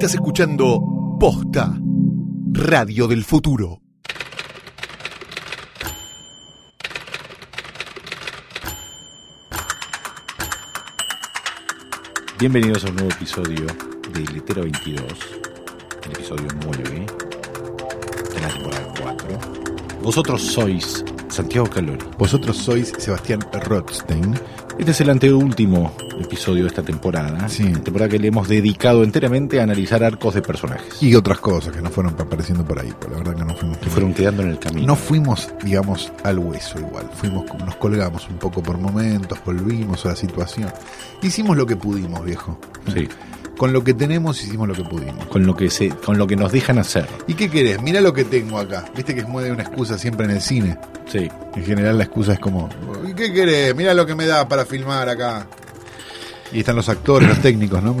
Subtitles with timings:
[0.00, 0.80] Estás escuchando
[1.20, 1.78] Posta,
[2.52, 3.82] Radio del Futuro.
[12.38, 13.66] Bienvenidos a un nuevo episodio
[14.14, 15.04] de Litero 22,
[16.04, 17.06] el episodio 9
[18.32, 19.38] de la temporada 4.
[20.02, 22.06] Vosotros sois Santiago Calori.
[22.16, 24.34] Vosotros sois Sebastián Rothstein.
[24.80, 27.50] Este es el anteúltimo episodio de esta temporada.
[27.50, 27.70] Sí.
[27.70, 31.02] Temporada que le hemos dedicado enteramente a analizar arcos de personajes.
[31.02, 33.76] Y otras cosas que no fueron apareciendo por ahí, pero la verdad que no fuimos.
[33.76, 34.86] que fueron quedando en el camino.
[34.86, 37.10] No fuimos, digamos, al hueso igual.
[37.12, 40.72] Fuimos, nos colgamos un poco por momentos, volvimos a la situación.
[41.20, 42.58] Hicimos lo que pudimos, viejo.
[42.94, 43.06] Sí.
[43.60, 45.26] Con lo que tenemos hicimos lo que pudimos.
[45.26, 47.06] Con lo que se, con lo que nos dejan hacer.
[47.26, 47.82] ¿Y qué querés?
[47.82, 48.86] Mira lo que tengo acá.
[48.96, 50.78] Viste que es muy de una excusa siempre en el cine.
[51.12, 51.28] Sí.
[51.54, 52.70] En general la excusa es como,
[53.06, 53.76] ¿y qué querés?
[53.76, 55.46] Mira lo que me da para filmar acá.
[56.52, 57.94] Y están los actores, los técnicos, ¿no?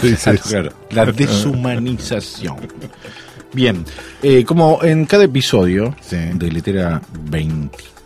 [0.00, 0.48] Sí, sí, sí.
[0.48, 2.56] Claro, la deshumanización.
[3.52, 3.84] Bien,
[4.22, 6.16] eh, como en cada episodio Sí.
[6.32, 7.02] de Litera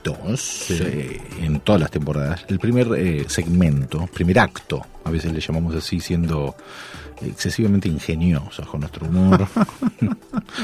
[0.04, 5.40] 22, eh, en todas las temporadas, el primer eh, segmento, primer acto, a veces le
[5.40, 6.54] llamamos así, siendo
[7.22, 9.46] excesivamente ingeniosos con nuestro humor,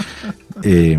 [0.62, 0.98] eh,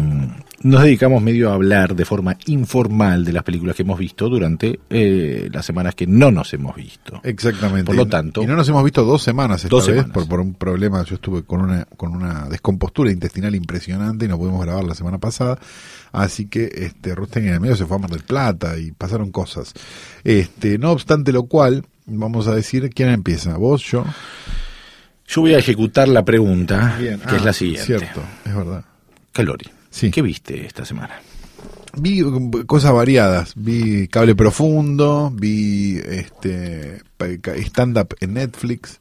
[0.63, 4.79] nos dedicamos medio a hablar de forma informal de las películas que hemos visto durante
[4.89, 7.19] eh, las semanas que no nos hemos visto.
[7.23, 7.85] Exactamente.
[7.85, 10.13] Por lo tanto- Y no nos hemos visto dos semanas esta Dos vez semanas.
[10.13, 11.03] Por, por un problema.
[11.03, 15.17] Yo estuve con una, con una descompostura intestinal impresionante y no pudimos grabar la semana
[15.17, 15.57] pasada.
[16.11, 19.31] Así que este Rustin en el medio se fue a Mar del Plata y pasaron
[19.31, 19.73] cosas.
[20.23, 23.57] Este, no obstante lo cual, vamos a decir quién empieza.
[23.57, 24.03] Vos, yo.
[25.27, 27.85] Yo voy a ejecutar la pregunta, que Ah, es la siguiente.
[27.85, 28.83] Cierto, es verdad.
[29.31, 30.09] Calori, Sí.
[30.09, 31.21] ¿qué viste esta semana?
[31.95, 33.53] Vi um, cosas variadas.
[33.55, 37.27] Vi cable profundo, vi este pa-
[37.65, 38.99] stand-up en Netflix.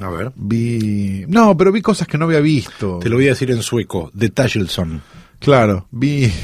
[0.00, 0.32] A ver.
[0.34, 1.24] Vi.
[1.28, 2.98] No, pero vi cosas que no había visto.
[2.98, 5.02] Te lo voy a decir en sueco, de Tagelson.
[5.38, 6.32] Claro, vi.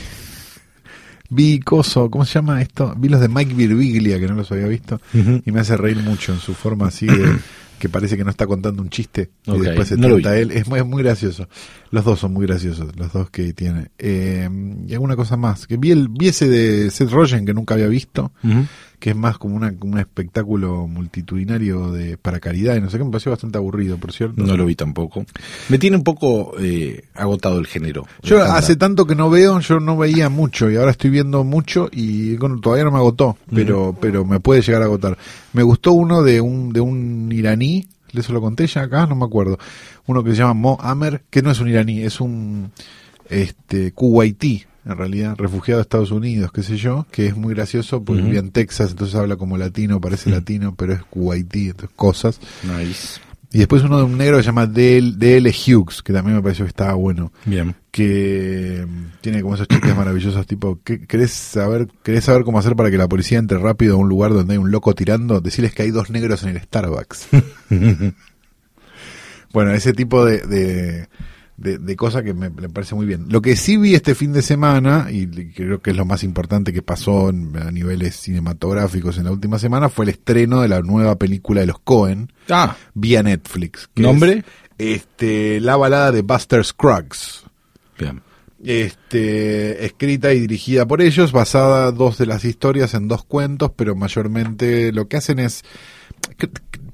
[1.35, 2.93] Vi coso, ¿cómo se llama esto?
[2.99, 6.31] Vi los de Mike Birbiglia, que no los había visto, y me hace reír mucho
[6.35, 7.39] en su forma así de
[7.83, 10.25] que parece que no está contando un chiste y después se no vi.
[10.25, 10.53] él.
[10.53, 11.49] Es muy, es muy gracioso.
[11.91, 13.89] Los dos son muy graciosos, los dos que tiene.
[13.99, 14.49] Eh,
[14.87, 15.67] y alguna cosa más.
[15.67, 18.31] Que vi, el, vi ese de Seth Rogen que nunca había visto,
[19.03, 23.05] que es más como, una, un espectáculo multitudinario de para caridad y no sé qué,
[23.05, 24.41] me pareció bastante aburrido, por cierto.
[24.41, 25.27] No lo vi tampoco.
[25.69, 28.07] Me tiene un poco eh, agotado el género.
[28.23, 31.89] Yo hace tanto que no veo, yo no veía mucho y ahora estoy viendo mucho
[31.91, 35.19] y bueno, todavía no me agotó, pero pero me puede llegar a agotar.
[35.53, 39.25] Me gustó uno de un de un iraní, eso lo conté ya acá, no me
[39.25, 39.59] acuerdo.
[40.07, 42.71] Uno que se llama Mo Amer, que no es un iraní, es un
[43.29, 48.03] este kuwaití en realidad, refugiado de Estados Unidos, qué sé yo, que es muy gracioso
[48.05, 48.27] porque Ujú.
[48.29, 52.41] vivía en Texas, entonces habla como latino, parece latino, pero es kuwaití, entonces cosas.
[52.65, 53.21] Nice.
[53.55, 55.13] Y después uno de un negro que se llama D.L.
[55.19, 55.51] D.L.
[55.51, 57.75] Hughes, que también me pareció que estaba bueno Bien.
[57.91, 62.75] que mm, tiene como esos chistes maravillosos tipo ¿qué- ¿querés saber querés saber cómo hacer
[62.77, 65.75] para que la policía entre rápido a un lugar donde hay un loco tirando decirles
[65.75, 67.29] que hay dos negros en el Starbucks
[69.53, 71.09] bueno ese tipo de, de,
[71.63, 74.33] de- de cosas que me, me parece muy bien lo que sí vi este fin
[74.33, 79.17] de semana y creo que es lo más importante que pasó en- a niveles cinematográficos
[79.19, 82.77] en la última semana fue el estreno de la nueva película de los Cohen Ah,
[82.95, 84.45] vía Netflix ¿Nombre?
[84.79, 87.45] es, este la balada de Buster Scruggs
[87.99, 88.21] bien.
[88.65, 93.95] este, escrita y dirigida por ellos, basada dos de las historias en dos cuentos, pero
[93.97, 95.63] mayormente lo que hacen es,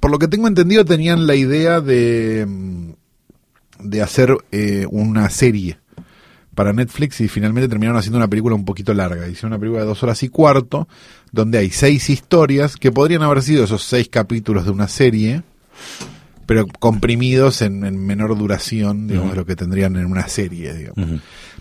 [0.00, 2.90] por lo que tengo entendido, tenían la idea de, mm,
[3.80, 5.78] de hacer eh, una serie
[6.54, 9.28] para Netflix y finalmente terminaron haciendo una película un poquito larga.
[9.28, 10.88] Hicieron una película de dos horas y cuarto,
[11.30, 15.42] donde hay seis historias que podrían haber sido esos seis capítulos de una serie,
[16.46, 21.20] pero comprimidos en, en menor duración, digamos, de lo que tendrían en una serie, digamos.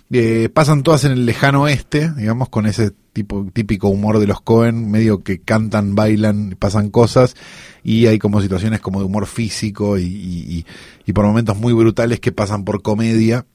[0.10, 4.40] Eh, pasan todas en el lejano oeste, digamos, con ese tipo típico humor de los
[4.42, 7.36] Cohen, medio que cantan, bailan, pasan cosas,
[7.84, 10.66] y hay como situaciones como de humor físico y, y- y-
[11.06, 13.46] y por momentos muy brutales que pasan por comedia.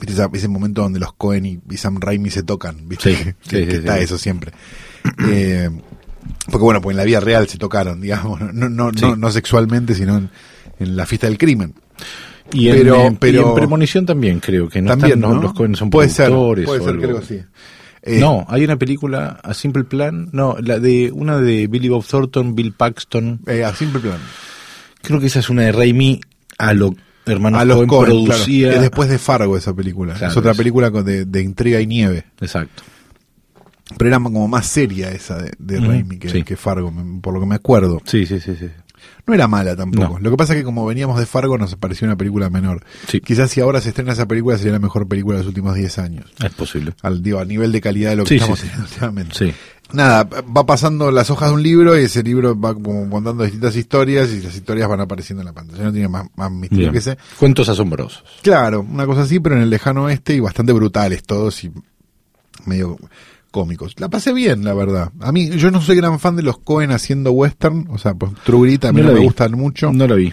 [0.00, 3.14] ¿Viste ese momento donde los Cohen y, y Sam Raimi se tocan, ¿viste?
[3.16, 4.52] Sí, que, sí, que sí, está eso siempre.
[5.28, 5.68] Eh,
[6.46, 9.94] porque bueno, pues en la vida real se tocaron, digamos, no, no, no, no sexualmente,
[9.94, 10.30] sino en,
[10.78, 11.74] en la fiesta del crimen.
[12.54, 15.42] Y en, Pero- eh, pero- y en Premonición también creo que no También, están, no,
[15.42, 17.40] los Cohen son puede ser, productores puede o ser, creo que sí.
[18.06, 22.04] Eh, no, hay una película, A Simple Plan, no, la de una de Billy Bob
[22.06, 24.18] Thornton, Bill Paxton, eh, a simple plan.
[25.02, 26.20] creo que esa es una de Raimi,
[26.58, 26.94] a lo
[27.26, 28.04] hermanos a los Coen, claro.
[28.26, 28.72] producía.
[28.74, 30.12] Es después de Fargo esa película.
[30.14, 32.24] Claro, es otra película con- de, de intriga y nieve.
[32.42, 32.82] Exacto.
[33.98, 36.42] Pero era como más seria esa de, de Raimi que, sí.
[36.42, 36.92] que Fargo,
[37.22, 38.00] por lo que me acuerdo.
[38.04, 38.66] Sí, sí, sí, sí.
[39.26, 40.14] No era mala tampoco.
[40.14, 40.18] No.
[40.18, 42.84] Lo que pasa es que como veníamos de Fargo nos pareció una película menor.
[43.08, 43.20] Sí.
[43.20, 45.98] Quizás si ahora se estrena esa película sería la mejor película de los últimos 10
[45.98, 46.30] años.
[46.42, 46.94] Es posible.
[47.02, 49.34] Al, digo, a nivel de calidad de lo que Sí, estamos sí, teniendo últimamente.
[49.34, 49.54] Sí.
[49.92, 53.76] Nada, va pasando las hojas de un libro y ese libro va como contando distintas
[53.76, 55.84] historias y las historias van apareciendo en la pantalla.
[55.84, 56.92] No tiene más, más misterio Bien.
[56.92, 57.18] que ese.
[57.38, 58.24] Cuentos asombrosos.
[58.42, 61.70] Claro, una cosa así, pero en el lejano oeste y bastante brutales todos y
[62.66, 62.96] medio
[63.54, 63.94] cómicos.
[63.98, 65.12] La pasé bien, la verdad.
[65.20, 68.32] A mí, yo no soy gran fan de los Cohen haciendo western, o sea, pues
[68.44, 69.24] True Grit a mí No me vi.
[69.24, 69.92] gustan mucho.
[69.92, 70.32] No la vi.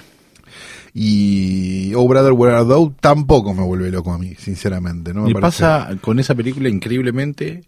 [0.93, 5.13] Y Oh Brother, Where Art Thou tampoco me vuelve loco a mí, sinceramente.
[5.13, 7.63] No me pasa con esa película increíblemente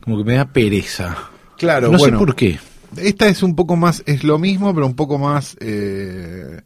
[0.00, 1.16] como que me da pereza.
[1.58, 2.18] Claro, no bueno.
[2.18, 2.58] sé por qué.
[2.96, 5.56] Esta es un poco más, es lo mismo, pero un poco más.
[5.60, 6.60] eh,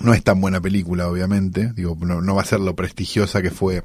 [0.00, 1.72] no es tan buena película, obviamente.
[1.74, 3.82] Digo, no, no va a ser lo prestigiosa que fue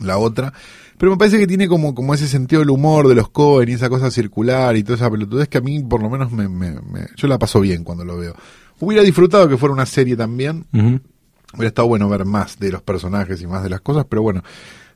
[0.00, 0.52] la otra.
[0.98, 3.72] Pero me parece que tiene como, como ese sentido del humor de los Cohen y
[3.72, 6.80] esa cosa circular y toda esa pelotudez que a mí, por lo menos, me, me-
[6.80, 8.34] me- yo la paso bien cuando lo veo.
[8.80, 10.66] Hubiera disfrutado que fuera una serie también.
[10.72, 14.42] Hubiera estado bueno ver más de los personajes y más de las cosas, pero bueno,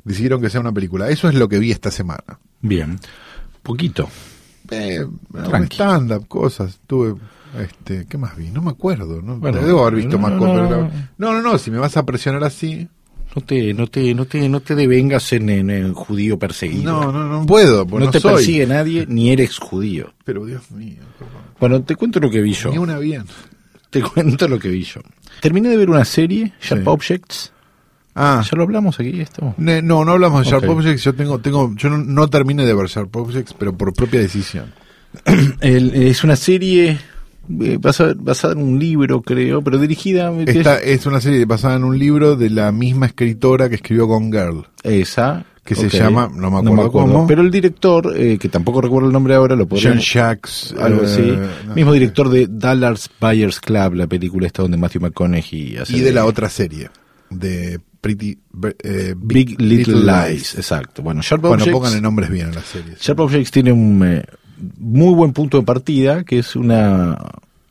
[0.04, 1.08] decidieron que sea una película.
[1.10, 2.38] Eso es lo que vi esta semana.
[2.60, 2.98] Bien.
[3.62, 4.08] Poquito.
[4.70, 6.80] Eh, un stand-up, cosas.
[6.86, 7.14] Tuve,
[7.60, 8.50] este, ¿qué más vi?
[8.50, 9.22] No me acuerdo.
[9.22, 10.92] No, Bueno, debo haber visto no, más no, cosas.
[11.18, 12.88] No, no, no, si me vas a presionar así.
[13.36, 16.90] No te, no te, no te, no te devengas en, en, judío perseguido.
[16.90, 18.32] No, no, no puedo, porque no no, te soy.
[18.34, 20.14] persigue nadie, ni eres judío.
[20.24, 21.02] Pero Dios mío,
[21.60, 22.70] Bueno, te cuento lo que vi yo.
[22.70, 23.24] ni una bien.
[23.90, 25.02] Te cuento lo que vi yo.
[25.40, 26.88] Terminé de ver una serie, Sharp Sí.
[26.88, 27.52] Objects.
[28.14, 29.54] Ah, ¿Ya lo hablamos aquí esto?
[29.58, 30.66] ne- no, no hablamos de Sharp.
[30.70, 31.04] Objects.
[31.04, 34.72] Yo tengo, tengo, yo no, no terminé de ver Sharp Objects, pero por propia decisión.
[35.60, 36.98] El- es una serie
[37.48, 40.32] basada, basada en un libro, creo, pero dirigida...
[40.46, 44.30] Esta es una serie basada en un libro de la misma escritora que escribió Gone
[44.30, 44.66] Girl.
[44.82, 45.44] es esa.
[45.64, 47.26] Que se llama- no me acuerdo cómo.
[47.26, 50.04] Pero el director, eh, que tampoco recuerdo el nombre ahora, lo John podemos...
[50.04, 50.74] Shacks.
[50.78, 51.36] Algo eh, así.
[51.66, 51.98] no Mismo sé.
[51.98, 56.24] director de Dallas Buyers Club, la película esta donde Matthew McConaughey hace Y de la
[56.24, 56.88] otra serie,
[57.30, 58.38] de Pretty
[58.84, 60.54] eh, Big, Little, Lies.
[60.54, 61.02] Exacto.
[61.02, 63.00] Bueno, Sharp Bueno, Objects, pónganle nombres bien a las series.
[63.00, 64.24] Sharp Objects tiene un eh,
[64.78, 67.16] muy buen punto de partida, que es una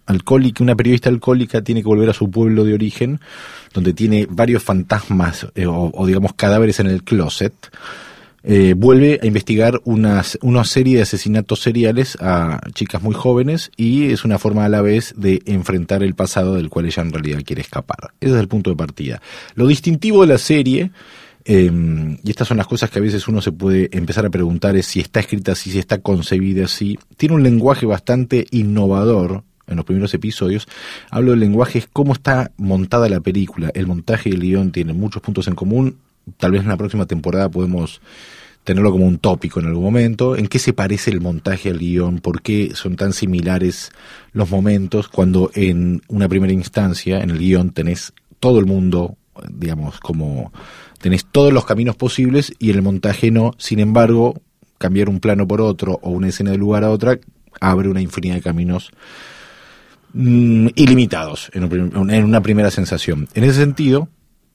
[0.06, 3.20] alcohólica, una periodista alcohólica tiene que volver a su pueblo de origen,
[3.74, 7.54] donde tiene varios fantasmas eh, o, o, digamos cadáveres en el closet.
[8.48, 14.12] Eh, vuelve a investigar unas, una serie de asesinatos seriales a chicas muy jóvenes y
[14.12, 17.42] es una forma a la vez de enfrentar el pasado del cual ella en realidad
[17.44, 18.12] quiere escapar.
[18.22, 19.20] Ese es el punto de partida.
[19.56, 20.92] Lo distintivo de la serie
[21.48, 21.72] eh,
[22.24, 24.88] y estas son las cosas que a veces uno se puede empezar a preguntar es
[24.88, 26.98] si está escrita así, si está concebida así.
[27.18, 30.68] Tiene un lenguaje bastante innovador en los primeros episodios.
[31.12, 33.70] Hablo del lenguaje, es cómo está montada la película.
[33.76, 35.98] El montaje y el guion tienen muchos puntos en común.
[36.38, 38.02] Tal vez en la próxima temporada podemos
[38.64, 40.36] tenerlo como un tópico en algún momento.
[40.36, 42.20] ¿En qué se parece el montaje al guion?
[42.20, 43.92] ¿Por qué son tan similares
[44.34, 49.16] los momentos cuando en una primera instancia, en el guion, tenés todo el mundo,
[49.52, 50.52] digamos, como
[51.06, 53.52] tenés todos los caminos posibles y el montaje no.
[53.60, 54.42] Sin embargo,
[54.80, 57.20] cambiar un plano por otro o una escena de lugar a otra
[57.62, 58.90] abre una infinidad de caminos
[60.14, 63.28] mm, ilimitados en, un en una primera sensación.
[63.36, 64.10] En ese sentido,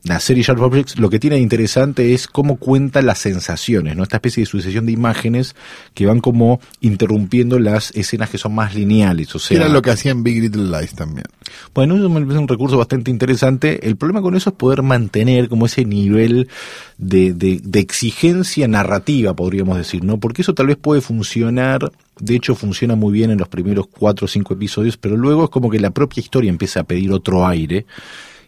[0.04, 4.02] la serie Sharp Objects lo que tiene de interesante es cómo cuenta las sensaciones, ¿no?
[4.02, 5.54] Esta especie de sucesión de imágenes
[5.94, 9.90] que van como interrumpiendo las escenas que son más lineales, o sea, era lo que
[9.90, 11.26] hacía en Big Little Lies también.
[11.74, 13.86] bueno, eso me parece un recurso bastante interesante.
[13.86, 16.48] El problema con eso es poder mantener como ese nivel
[16.96, 20.18] de, de, de exigencia narrativa, podríamos decir, ¿no?
[20.18, 24.24] Porque eso tal vez puede funcionar, de hecho funciona muy bien en los primeros cuatro
[24.24, 27.46] o cinco episodios, pero luego es como que la propia historia empieza a pedir otro
[27.46, 27.86] aire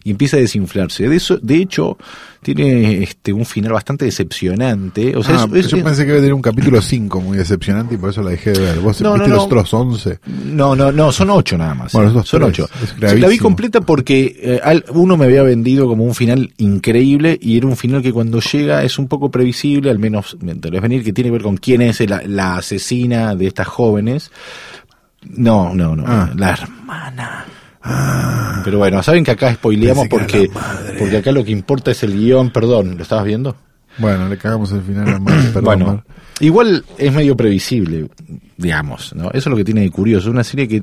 [0.03, 1.07] y empieza a desinflarse.
[1.07, 1.97] De eso, de hecho,
[2.41, 5.15] tiene este un final bastante decepcionante.
[5.15, 7.21] O sea, Ah, es- es- yo es- pensé que iba a tener un capítulo 5
[7.21, 8.79] muy decepcionante y por eso la dejé de ver.
[8.79, 9.45] ¿Vos No, viste no, los no.
[9.45, 10.19] otros 11?
[10.45, 11.93] No, no, no, son ocho nada más.
[11.93, 12.69] Bueno, esos son tres, ocho.
[12.83, 13.29] es Sí, la gravísimo.
[13.29, 17.67] vi completa porque eh, al- uno me había vendido como un final increíble y era
[17.67, 21.13] un final que cuando llega es un poco previsible, al menos me enteré venir, que
[21.13, 24.31] tiene que ver con quién es la, la asesina de estas jóvenes.
[25.25, 26.29] No, no, no, Ah.
[26.35, 27.45] la hermana.
[28.63, 30.49] Pero bueno, saben que acá spoileamos porque,
[30.97, 33.55] porque acá lo que importa es el guion, perdón, ¿lo estabas viendo?
[33.97, 36.03] Bueno, le cagamos el final a Mar, perdón, bueno, Mar.
[36.39, 38.07] igual es medio previsible,
[38.57, 39.25] digamos, ¿no?
[39.29, 40.29] Eso es lo que tiene de curioso.
[40.29, 40.81] Es una serie que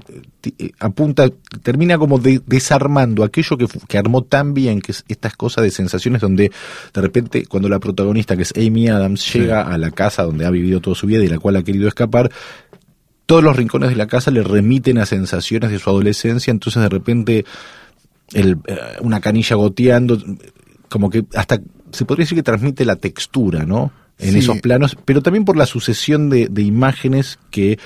[0.58, 1.28] eh, apunta,
[1.62, 5.72] termina como de- desarmando aquello que, que armó tan bien, que es estas cosas de
[5.72, 6.52] sensaciones donde
[6.94, 10.50] de repente cuando la protagonista, que es Amy Adams, llega a la casa donde ha
[10.50, 12.30] vivido toda su vida y de la cual ha querido escapar,
[13.30, 16.88] todos los rincones de la casa le remiten a sensaciones de su adolescencia, entonces de
[16.88, 17.44] repente
[18.32, 20.18] el, eh, una canilla goteando,
[20.88, 21.60] como que hasta
[21.92, 23.92] se podría decir que transmite la textura, ¿no?
[24.18, 24.38] En Sí.
[24.40, 27.78] esos planos, pero también por la sucesión de, de imágenes que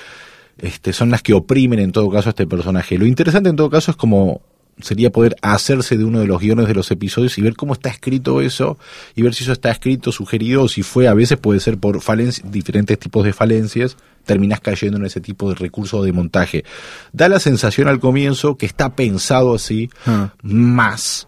[0.57, 2.97] este, son las que oprimen en todo caso a este personaje.
[2.97, 4.41] Lo interesante en todo caso es como
[4.81, 7.89] sería poder hacerse de uno de los guiones de los episodios y ver cómo está
[7.89, 8.77] escrito eso
[9.15, 12.01] y ver si eso está escrito, sugerido o si fue, a veces puede ser por
[12.01, 16.65] falencias, diferentes tipos de falencias, terminas cayendo en ese tipo de recurso de montaje.
[17.13, 20.33] Da la sensación al comienzo que está pensado así, Ah.
[20.41, 21.27] más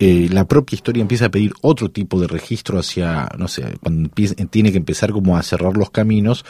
[0.00, 4.02] eh, la propia historia empieza a pedir otro tipo de registro hacia, no sé, cuando
[4.08, 6.44] empieza- tiene que empezar como a cerrar los caminos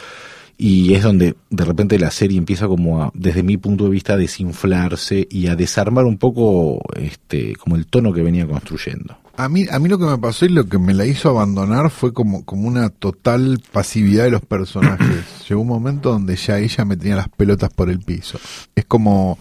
[0.57, 4.13] y es donde de repente la serie empieza como a, desde mi punto de vista,
[4.13, 9.17] a desinflarse y a desarmar un poco este como el tono que venía construyendo.
[9.37, 11.89] A mí, a mí lo que me pasó y lo que me la hizo abandonar
[11.89, 15.25] fue como, como una total pasividad de los personajes.
[15.49, 18.39] Llegó un momento donde ya ella me tenía las pelotas por el piso.
[18.75, 19.37] Es como,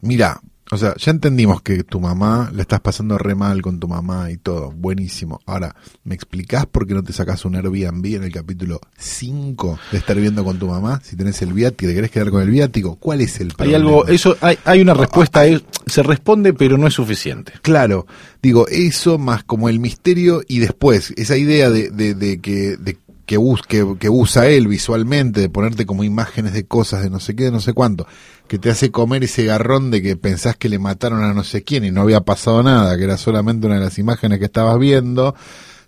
[0.00, 0.40] mira,
[0.70, 4.30] o sea, ya entendimos que tu mamá la estás pasando re mal con tu mamá
[4.30, 5.40] y todo, buenísimo.
[5.46, 9.98] Ahora, ¿me explicás por qué no te sacas un Airbnb en el capítulo 5 de
[9.98, 11.00] estar viviendo con tu mamá?
[11.04, 12.96] Si tenés el viático, ¿te querés quedar con el viático?
[12.96, 13.76] ¿Cuál es el Hay problema?
[13.78, 17.52] algo, eso, hay, hay una respuesta, es- se responde pero no es suficiente.
[17.62, 18.06] Claro,
[18.42, 22.98] digo, eso más como el misterio y después esa idea de, de, de que, de
[23.26, 27.20] que, us- que, que usa él visualmente, de ponerte como imágenes de cosas de no
[27.20, 28.06] sé qué, de no sé cuánto,
[28.48, 31.62] que te hace comer ese garrón de que pensás que le mataron a no sé
[31.64, 34.78] quién y no había pasado nada, que era solamente una de las imágenes que estabas
[34.78, 35.34] viendo.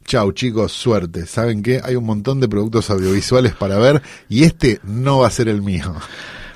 [0.05, 1.27] Chau chicos, suerte.
[1.27, 1.81] ¿Saben qué?
[1.85, 5.61] Hay un montón de productos audiovisuales para ver y este no va a ser el
[5.63, 5.95] mío.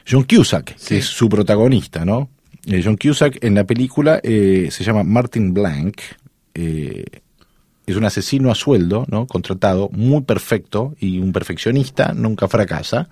[0.09, 0.89] John Cusack, Sí.
[0.89, 2.29] que es su protagonista, ¿no?
[2.67, 6.01] Eh, John Cusack en la película eh, se llama Martin Blank,
[6.55, 7.05] eh,
[7.87, 9.27] es un asesino a sueldo, ¿no?
[9.27, 13.09] Contratado, muy perfecto y un perfeccionista, nunca fracasa.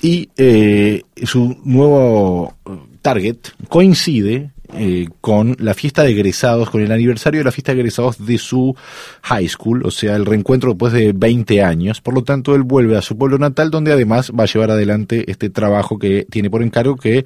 [0.00, 2.70] Y eh, su nuevo eh,
[3.02, 3.36] target
[3.68, 8.24] coincide eh, con la fiesta de egresados, con el aniversario de la fiesta de egresados
[8.24, 8.74] de su
[9.22, 12.00] high school, o sea, el reencuentro después de 20 años.
[12.00, 15.30] Por lo tanto, él vuelve a su pueblo natal, donde además va a llevar adelante
[15.30, 17.24] este trabajo que tiene por encargo que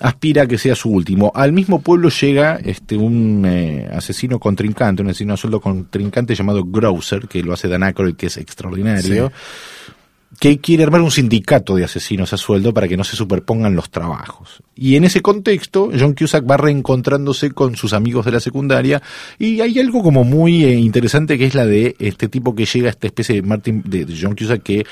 [0.00, 1.32] aspira a que sea su último.
[1.34, 6.64] Al mismo pueblo llega este un eh, asesino contrincante, un asesino a sueldo contrincante llamado
[6.64, 9.32] Grosser, que lo hace Dan Aykroyd, que es extraordinario,
[10.38, 13.90] que quiere armar un sindicato de asesinos a sueldo para que no se superpongan los
[13.90, 14.62] trabajos.
[14.74, 19.02] Y en ese contexto, John Cusack va reencontrándose con sus amigos de la secundaria
[19.38, 22.88] y hay algo como muy eh, interesante que es la de este tipo que llega
[22.88, 24.86] a esta especie de Martin de, de John Cusack que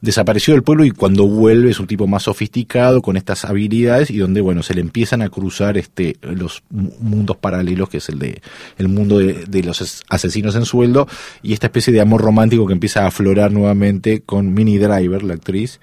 [0.00, 4.18] desapareció del pueblo y cuando vuelve es un tipo más sofisticado con estas habilidades y
[4.18, 8.18] donde bueno se le empiezan a cruzar este los mu- mundos paralelos que es el
[8.18, 8.42] de
[8.76, 11.08] el mundo de, de los as- asesinos en sueldo
[11.42, 15.34] y esta especie de amor romántico que empieza a aflorar nuevamente con Minnie Driver la
[15.34, 15.80] actriz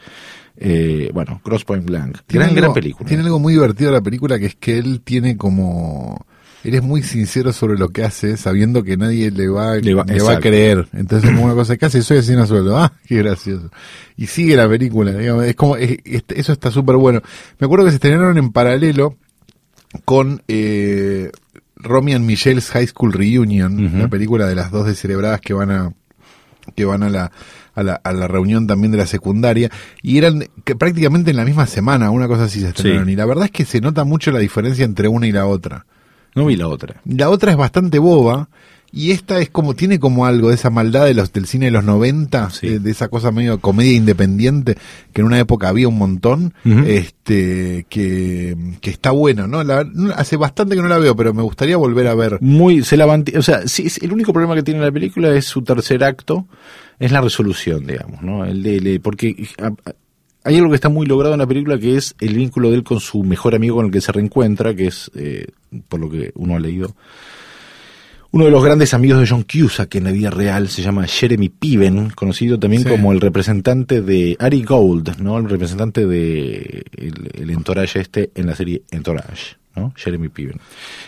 [0.58, 2.20] eh, bueno Cross Point Blank.
[2.28, 3.08] Tiene gran algo- gran película.
[3.08, 6.26] Tiene algo muy divertido la película que es que él tiene como
[6.64, 9.94] él es muy sincero sobre lo que hace, sabiendo que nadie le va, Le le
[9.96, 10.88] va- va, a creer.
[10.94, 12.78] Entonces, como una cosa que hace, soy así a sueldo.
[12.78, 13.70] Ah, qué gracioso.
[14.18, 17.22] Y sigue la película, digamos, es como, es- es- eso está súper bueno.
[17.60, 19.18] Me acuerdo que se estrenaron en paralelo
[20.06, 21.32] con eh,
[21.76, 25.94] Romy and Michelle's High School Reunion, la película de las dos descerebradas que van a
[26.76, 27.30] que van a la,
[27.76, 29.70] a la, a la reunión también de la secundaria,
[30.02, 33.08] y eran que prácticamente en la misma semana, una cosa así se estrenaron.
[33.08, 33.12] Sí.
[33.12, 35.86] Y la verdad es que se nota mucho la diferencia entre una y la otra.
[36.36, 38.50] No vi la otra La otra es bastante boba,
[38.96, 41.72] y esta es como, tiene como algo de esa maldad de los, del cine de
[41.72, 42.68] los 90, Sí.
[42.70, 44.78] de, de esa cosa medio comedia independiente,
[45.12, 46.54] que en una época había un montón,
[47.08, 49.64] este, que, que está bueno, ¿no?
[49.64, 49.86] La-
[50.16, 52.38] hace bastante que no la veo, pero me gustaría volver a ver.
[52.42, 55.62] muy se la o sea sí, el único problema que tiene la película es su
[55.64, 56.46] tercer acto
[57.00, 59.94] es la resolución digamos no el de, el- porque a- a-
[60.46, 62.84] hay algo que está muy logrado en la película que es el vínculo de él
[62.84, 65.48] con su mejor amigo con el que se reencuentra, que es, eh,
[65.88, 66.96] por lo que uno ha leído,
[68.34, 71.50] uno de los grandes amigos de John Cusack en la vida real se llama Jeremy
[71.50, 72.90] Piven, conocido también Sí.
[72.90, 75.38] como el representante de Ari Gold, ¿no?
[75.38, 79.94] El representante de el, el Entourage este en la serie Entourage, ¿no?
[79.96, 80.60] Jeremy Piven.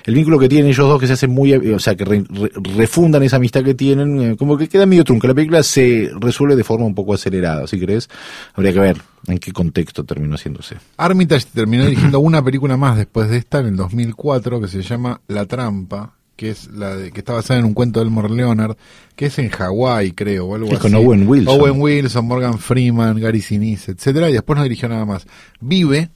[0.05, 2.51] El vínculo que tienen ellos dos que se hace muy, o sea, que re- re-
[2.77, 5.27] refundan esa amistad que tienen, eh, como que queda medio trunca.
[5.27, 8.07] La película se resuelve de forma un poco acelerada, si querés.
[8.53, 10.75] Habría que ver en qué contexto terminó haciéndose.
[10.97, 15.21] Armitage terminó dirigiendo una película más después de esta en el 2004 que se llama
[15.27, 18.75] La Trampa, que es la de, que está basada en un cuento de Elmore Leonard,
[19.15, 21.03] que es en Hawái, creo, o algo Es con así.
[21.03, 21.61] Owen Wilson.
[21.61, 25.25] Owen Wilson, Morgan Freeman, Gary Sinise, etcétera, y después no dirigió nada más.
[25.61, 26.09] Vive,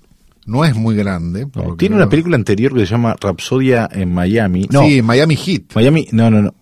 [0.45, 1.47] no es muy grande.
[1.77, 4.67] Tiene una película anterior que se llama Rapsodia en Miami.
[4.71, 6.53] No, Sí, Miami Heat, Miami, no, no, no.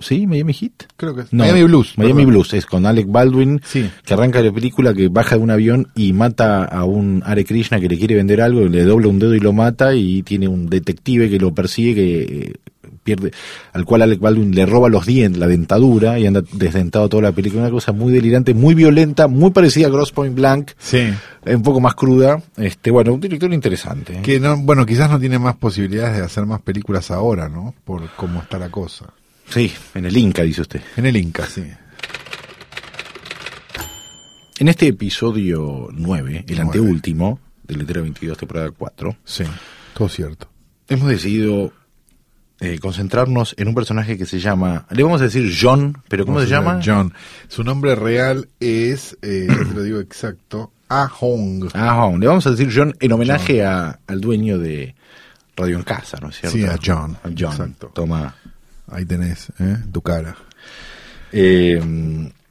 [0.00, 0.26] ¿Sí?
[0.26, 0.72] ¿Miami Heat?
[0.96, 1.32] creo que es.
[1.32, 1.94] No, Miami Blues.
[1.96, 2.30] Miami perdón.
[2.32, 3.90] Blues, es con Alec Baldwin, Sí.
[4.04, 7.80] que arranca la película que baja de un avión y mata a un Hare Krishna
[7.80, 10.68] que le quiere vender algo, le dobla un dedo y lo mata, y tiene un
[10.68, 12.52] detective que lo persigue, que eh,
[13.02, 13.32] pierde,
[13.72, 17.32] al cual Alec Baldwin le roba los dientes, la dentadura, y anda desdentado toda la
[17.32, 17.62] película.
[17.62, 21.08] Una cosa muy delirante, muy violenta, muy parecida a Gross Point Blank, Sí.
[21.46, 22.40] un poco más cruda.
[22.56, 24.14] Este, bueno, un director interesante.
[24.18, 24.22] ¿eh?
[24.22, 27.74] Que no, bueno, quizás no tiene más posibilidades de hacer más películas ahora, ¿no?
[27.84, 29.06] Por cómo está la cosa.
[29.50, 30.80] Sí, en el Inca, dice usted.
[30.96, 31.62] En el Inca, sí.
[34.58, 36.62] En este episodio 9, el Nueve.
[36.62, 39.44] anteúltimo, de Letra 22, temporada 4, Sí,
[39.94, 40.48] todo cierto.
[40.88, 41.72] hemos decidido
[42.60, 46.40] eh, concentrarnos en un personaje que se llama, le vamos a decir John, pero ¿cómo
[46.40, 46.80] se llama?
[46.84, 47.14] John.
[47.46, 51.68] Su nombre real es, eh, te lo digo exacto, Ah Hong.
[51.74, 52.18] Ah, John.
[52.20, 54.94] Le vamos a decir John en homenaje a- al dueño de
[55.56, 56.56] Radio en Casa, ¿no es cierto?
[56.58, 57.16] Sí, a John.
[57.22, 57.52] A John.
[57.52, 57.92] Exacto.
[57.94, 58.34] Toma.
[58.90, 59.76] Ahí tenés, ¿eh?
[59.92, 60.36] Tu cara.
[61.32, 61.80] Eh,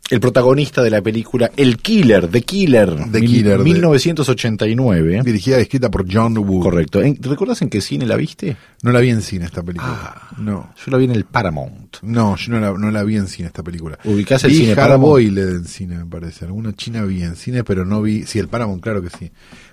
[0.09, 5.21] el protagonista de la película El Killer, The Killer, The mil- Killer, de- 1989.
[5.25, 6.61] Dirigida y escrita por John Woo.
[6.61, 7.01] Correcto.
[7.01, 8.55] ¿En- ¿Te recuerdas en qué cine la viste?
[8.83, 9.91] No la vi en cine esta película.
[10.15, 10.29] Ah.
[10.37, 10.73] No.
[10.77, 11.97] Yo la vi en el Paramount.
[12.03, 13.99] No, yo no la, no la vi en cine esta película.
[14.05, 15.37] ¿Ubicás el vi cine Paramount?
[15.37, 16.45] En cine, me parece.
[16.45, 18.23] Alguna china vi en cine, pero no vi...
[18.23, 19.29] Sí, el Paramount, claro que sí.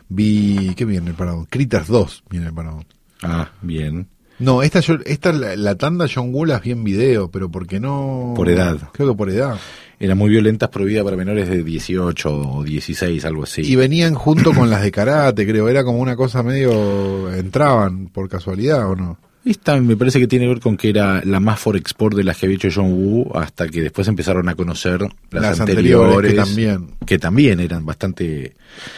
[0.08, 0.74] Vi...
[0.74, 1.48] ¿Qué vi en el Paramount?
[1.48, 2.88] Critters 2 vi en el Paramount.
[3.22, 4.08] Ah, bien.
[4.38, 7.78] No, esta, yo, esta la, la tanda John Woo las vi en video, pero porque
[7.80, 8.34] no...
[8.36, 8.78] Por edad.
[8.92, 9.58] Creo que por edad.
[10.00, 13.62] Eran muy violentas, prohibidas para menores de 18 o 16, algo así.
[13.62, 15.68] Y venían junto con las de karate, creo.
[15.68, 17.32] Era como una cosa medio...
[17.34, 19.18] Entraban por casualidad, ¿o no?
[19.44, 22.24] Esta me parece que tiene que ver con que era la más for export de
[22.24, 26.16] las que había hecho John Woo, hasta que después empezaron a conocer las, Las anteriores,
[26.16, 26.90] anteriores, que también.
[27.04, 28.54] que también eran bastante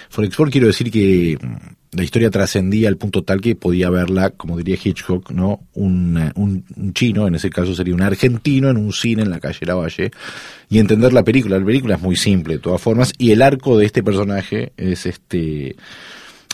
[0.08, 0.52] for export.
[0.52, 4.76] Quiero decir que mm, la historia trascendía al punto tal que podía verla, como diría
[4.82, 5.62] Hitchcock, ¿no?
[5.74, 9.30] Un, eh, un, un chino, en ese caso sería un argentino, en un cine en
[9.30, 10.12] la calle Lavalle,
[10.68, 11.58] y entender la película.
[11.58, 15.06] La película es muy simple, de todas formas, y el arco de este personaje es
[15.06, 15.74] este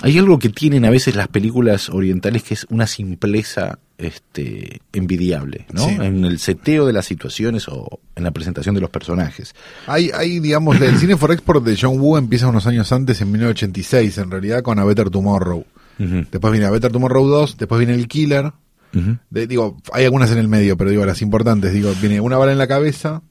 [0.02, 5.66] hay algo que tienen a veces las películas orientales que es una simpleza este, envidiable,
[5.72, 5.86] ¿no?
[5.88, 5.96] Sí.
[6.00, 9.54] En el seteo de las situaciones o en la presentación de los personajes.
[9.86, 13.30] Hay, hay, digamos, el cine for export de John Woo empieza unos años antes, en
[13.32, 15.64] 1986, en realidad, con A Better Tomorrow.
[15.98, 18.52] Después viene A Better Tomorrow 2, después viene El Killer.
[19.30, 21.72] De- digo, hay algunas en el medio, pero digo, las importantes.
[21.72, 23.22] Digo, viene Una bala en la cabeza.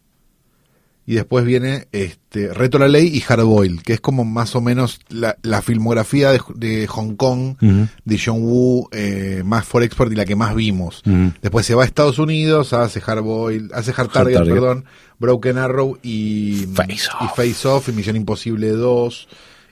[1.05, 4.55] Y después viene este Reto a la Ley y Hard Boiled, que es como más
[4.55, 9.81] o menos la, la filmografía de, de Hong Kong, de John Woo, eh, más for
[9.83, 11.01] export y la que más vimos.
[11.41, 14.53] Después se va a Estados Unidos, hace Hard Boiled, hace Hard Hard Target, Target.
[14.53, 14.85] perdón,
[15.19, 17.35] Broken Arrow y Face y Off.
[17.35, 19.27] Face Off y Misión Imposible 2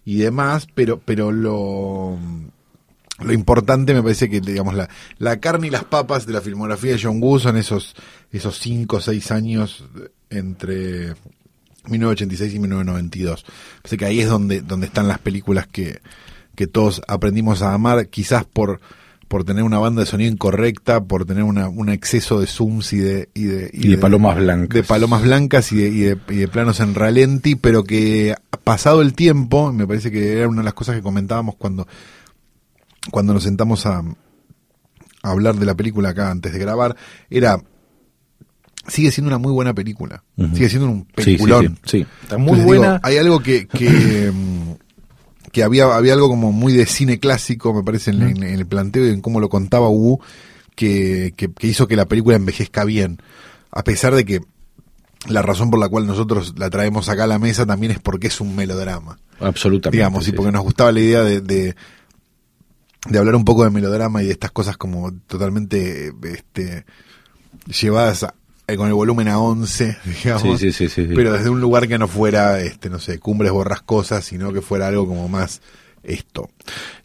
[0.06, 2.18] y demás, pero pero lo
[3.20, 6.94] lo importante me parece que digamos la, la carne y las papas de la filmografía
[6.94, 7.96] de John Woo son esos
[8.32, 9.84] esos cinco o seis años
[10.30, 11.13] entre
[11.88, 13.46] 1986 y 1992.
[13.84, 16.00] Así que ahí es donde donde están las películas que
[16.56, 18.80] que todos aprendimos a amar, quizás por
[19.30, 22.98] por tener una banda de sonido incorrecta, por tener una, un exceso de zooms y
[22.98, 24.70] de y de, Y de palomas blancas.
[24.76, 29.02] de palomas blancas y de, y de- y de planos en ralenti, pero que pasado
[29.04, 31.88] el tiempo, me parece que era una de las cosas que comentábamos cuando
[33.12, 36.96] cuando nos sentamos a, a hablar de la película acá antes de grabar,
[37.30, 37.62] era
[38.89, 40.23] sigue siendo una muy buena película,
[40.54, 41.80] sigue siendo un sí, peliculón.
[41.86, 42.06] sí, sí.
[42.23, 42.88] Está muy Entonces, buena.
[42.93, 44.71] digo, hay algo que, que, mm,
[45.52, 48.65] que había, había algo como muy de cine clásico, me parece, en, en- en el
[48.65, 50.19] planteo y en cómo lo contaba Wu,
[50.75, 53.21] que, que, que hizo que la película envejezca bien.
[53.71, 54.41] A pesar de que
[55.28, 58.28] la razón por la cual nosotros la traemos acá a la mesa también es porque
[58.28, 59.19] es un melodrama.
[59.39, 59.97] Absolutamente.
[59.97, 61.75] Digamos, y sí, porque nos gustaba la idea de, de,
[63.10, 66.86] de hablar un poco de melodrama y de estas cosas como totalmente este,
[67.82, 68.34] llevadas a,
[68.77, 70.60] con el volumen a 11, digamos.
[70.60, 71.08] Sí, sí, sí.
[71.13, 74.88] Pero desde un lugar que no fuera, este, no sé, cumbres borrascosas, sino que fuera
[74.88, 75.62] algo como más
[76.03, 76.49] esto.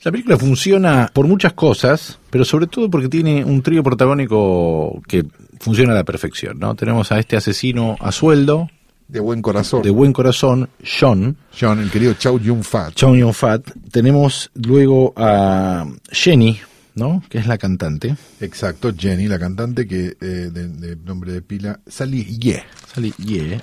[0.03, 5.24] La película funciona por muchas cosas, pero sobre todo porque tiene un trío protagónico que
[5.61, 6.74] funciona a la perfección, ¿no?
[6.74, 8.68] Tenemos a este asesino a sueldo,
[9.09, 9.83] De buen corazón.
[9.83, 12.94] de buen corazón, John, John, el querido Chow Yun Fat.
[12.94, 13.62] Chow Yun Fat.
[13.90, 16.61] Tenemos luego a Jenny,
[16.95, 17.23] ¿no?
[17.29, 18.17] Que es la cantante.
[18.41, 22.63] Exacto, Jenny, la cantante que eh, de, de nombre de pila, Sally Ye.
[22.93, 23.61] Sally Ye.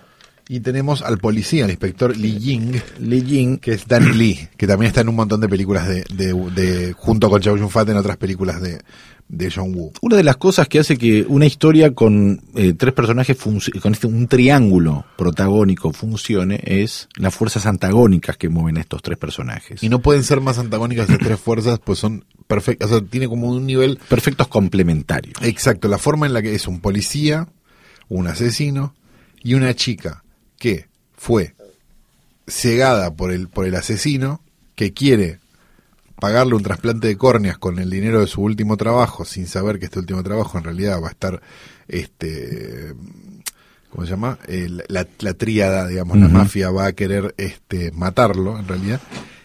[0.50, 4.68] Y tenemos al policía, el inspector Li Ying, Lee Jin, que es Danny Lee, que
[4.68, 7.88] también está en un montón de películas de, de, de- junto con Chow Yun Fat
[7.88, 8.82] en otras películas de,
[9.30, 9.94] de John Woo.
[10.02, 13.38] Una de las cosas que hace que una historia con eh, tres personajes,
[13.82, 19.18] con este, un triángulo protagónico funcione, es las fuerzas antagónicas que mueven a estos tres
[19.18, 19.82] personajes.
[19.82, 22.92] Y no pueden ser más antagónicas de tres fuerzas, pues son perfectas.
[22.92, 25.36] O sea, tiene como un nivel Perfectos complementarios.
[25.42, 25.88] exacto.
[25.88, 27.48] La forma en la que es un policía,
[28.10, 28.94] un asesino
[29.44, 30.24] y una chica
[30.60, 31.56] que fue
[32.48, 34.42] cegada por el, por el asesino,
[34.76, 35.40] que quiere
[36.20, 39.86] pagarle un trasplante de córneas con el dinero de su último trabajo, sin saber que
[39.86, 41.42] este último trabajo en realidad va a estar,
[41.88, 42.94] este,
[43.90, 44.38] ¿cómo se llama?
[44.48, 49.02] El- la, la tríada, digamos, la mafia va a querer, este, matarlo, en realidad.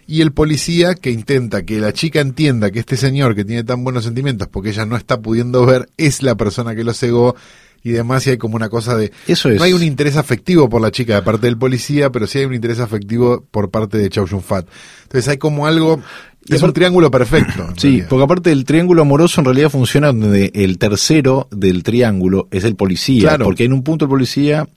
[0.07, 3.83] Y el policía que intenta que la chica entienda que este señor que tiene tan
[3.83, 7.35] buenos sentimientos, porque ella no está pudiendo ver, es la persona que lo cegó
[7.83, 9.13] y demás, y hay como una cosa de...
[9.29, 9.59] Eso es.
[9.59, 12.45] No hay un interés afectivo por la chica de parte del policía, pero sí hay
[12.45, 14.67] un interés afectivo por parte de Chow Yun Fat.
[15.05, 16.01] Entonces hay como algo...
[16.49, 17.69] Y Es un triángulo perfecto.
[17.77, 18.07] Sí, realidad.
[18.09, 22.77] porque aparte del triángulo amoroso en realidad funciona donde el tercero del triángulo es el
[22.77, 23.45] policía, Claro.
[23.45, 24.69] porque en un punto el policía,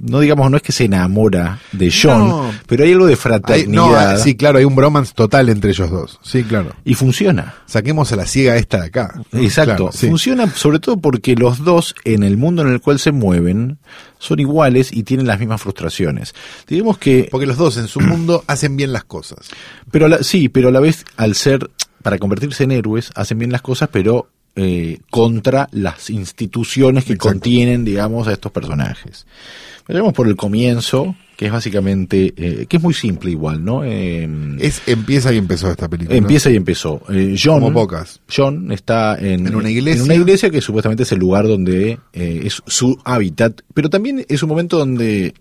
[0.00, 2.50] no digamos, no es que se enamora de John, No.
[2.66, 5.90] pero hay algo de Hay- fraternidad no, sí, claro, hay un bromance total entre ellos
[5.90, 6.18] dos.
[6.22, 6.72] Sí, claro.
[6.84, 7.54] y funciona.
[7.66, 9.14] Saquemos a la ciega esta de acá.
[9.32, 10.08] Exacto, Claro, sí.
[10.08, 13.78] funciona sobre todo porque los dos en el mundo en el cual se mueven
[14.18, 16.34] son iguales y tienen las mismas frustraciones.
[16.66, 19.48] Digamos que Porque los dos en su mundo hacen bien las cosas.
[19.90, 21.70] Pero la- sí, pero a la vez, al ser,
[22.02, 27.34] para convertirse en héroes, hacen bien las cosas, pero eh, contra las instituciones que Exacto.
[27.34, 29.26] contienen, digamos, a estos personajes.
[29.88, 33.82] Vayamos por el comienzo, que es básicamente, eh, que es muy simple igual, ¿no?
[33.84, 34.28] Eh,
[34.60, 36.16] Es empieza y empezó esta película.
[36.16, 37.00] empieza y empezó.
[37.08, 38.20] Eh, John, Como pocas.
[38.34, 39.98] John está en, En una iglesia.
[40.00, 44.42] en una iglesia que supuestamente es el lugar donde es su hábitat, pero también es
[44.42, 45.34] un momento donde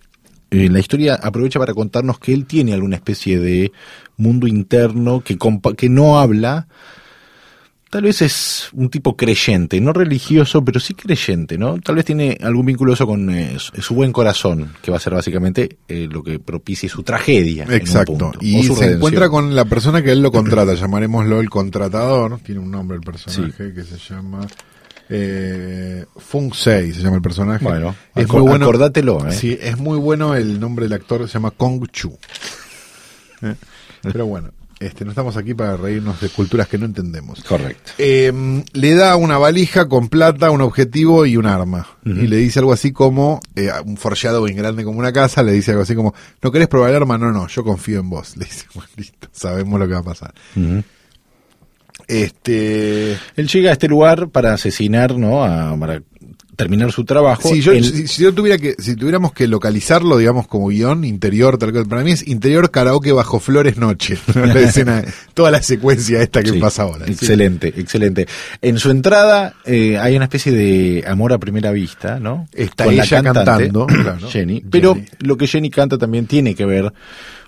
[0.51, 3.71] la historia aprovecha para contarnos que él tiene alguna especie de
[4.17, 6.67] mundo interno que, compa- que no habla.
[7.89, 11.79] Tal vez es un tipo creyente, no religioso, pero sí creyente, ¿no?
[11.79, 15.15] Tal vez tiene algún vínculo eso con eh, su buen corazón, que va a ser
[15.15, 17.63] básicamente eh, lo que propicie su tragedia.
[17.63, 18.11] en un Exacto.
[18.11, 18.93] punto, Y se redención.
[18.93, 22.39] encuentra con la persona que él lo contrata, llamaremoslo el contratador.
[22.43, 24.45] Tiene un nombre el personaje que se llama
[25.09, 27.65] eh, Fung Sei, se llama el personaje.
[27.65, 28.65] Bueno, es muy bueno.
[28.65, 29.31] acordátelo, ¿eh?
[29.31, 32.15] Sí, es muy bueno el nombre del actor, se llama Kong Chu.
[33.41, 33.55] ¿Eh?
[34.03, 37.43] Pero bueno, este, no estamos aquí para reírnos de culturas que no entendemos.
[37.43, 37.91] Correcto.
[37.97, 41.87] Eh, le da una valija con plata, un objetivo y un arma.
[42.05, 45.71] Y le dice algo así como, eh, un foreshadowing grande como una casa, le dice
[45.71, 47.17] algo así como, ¿no querés probar el arma?
[47.17, 48.35] No, no, yo confío en vos.
[48.37, 50.33] Le dice, bueno, listo, sabemos lo que va a pasar.
[52.07, 55.43] Este, Él llega a este lugar para asesinar, ¿no?
[55.43, 56.01] A- para
[56.59, 57.47] terminar su trabajo.
[57.49, 61.05] si yo, Él- si, si yo tuviera que, si tuviéramos que localizarlo, digamos, como guion
[61.05, 64.17] interior, tal cual, para mí es interior karaoke bajo flores noche.
[64.35, 67.05] la escena, toda la secuencia esta que Sí, pasa ahora.
[67.05, 67.13] Sí.
[67.13, 68.27] Excelente, excelente.
[68.61, 72.47] En su entrada eh, hay una especie de amor a primera vista, ¿no?
[72.53, 74.29] Está Con la ella cantante, cantando, claro.
[74.29, 74.61] Jenny.
[74.69, 75.07] Pero Jenny.
[75.19, 76.91] lo que Jenny canta también tiene que ver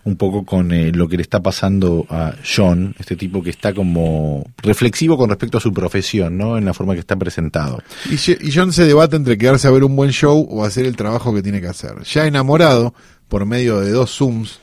[0.04, 3.74] un poco con eh, lo que le está pasando a John, este tipo que está
[3.74, 6.58] como reflexivo con respecto a su profesión, ¿no?
[6.58, 7.84] En la forma que está presentado.
[8.10, 8.18] Y,
[8.52, 11.44] John se debate entre quedarse a ver un buen show o hacer el trabajo que
[11.44, 12.02] tiene que hacer.
[12.04, 12.94] Ya enamorado,
[13.28, 14.60] por medio de dos zooms,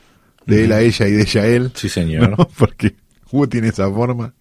[0.47, 2.31] de él a ella y de ella a él, Sí, señor.
[2.31, 2.49] ¿no?
[2.59, 2.95] porque
[3.31, 4.33] Wu tiene esa forma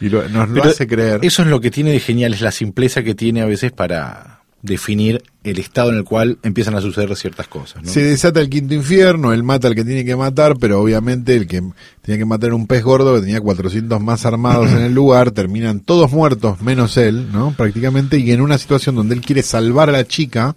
[0.00, 1.20] y lo- nos lo hace creer.
[1.22, 4.40] Eso es lo que tiene de genial, es la simpleza que tiene a veces para
[4.62, 7.82] definir el estado en el cual empiezan a suceder ciertas cosas.
[7.82, 7.90] ¿no?
[7.90, 11.46] Se desata el quinto infierno, él mata al que tiene que matar, pero obviamente el
[11.46, 11.62] que
[12.00, 15.80] tenía que matar un pez gordo que tenía 400 más armados en el lugar, terminan
[15.80, 17.52] todos muertos, menos él, ¿no?
[17.56, 20.54] Prácticamente, y en una situación donde él quiere salvar a la chica,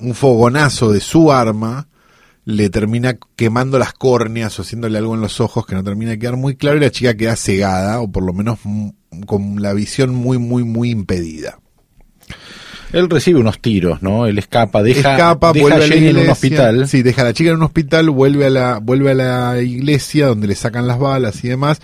[0.00, 1.88] un fogonazo de su arma
[2.46, 6.18] le termina quemando las córneas o haciéndole algo en los ojos que no termina de
[6.18, 8.90] quedar muy claro y la chica queda cegada o por lo menos mm,
[9.26, 11.58] con la visión muy, muy, muy impedida.
[12.94, 14.26] Él recibe unos tiros, ¿no?
[14.26, 16.32] Él escapa, deja, escapa, deja vuelve a a la Jenny en un iglesia.
[16.32, 16.88] hospital.
[16.88, 20.28] Sí, deja a la chica en un hospital, vuelve a la, vuelve a la iglesia
[20.28, 21.80] donde le sacan las balas y demás.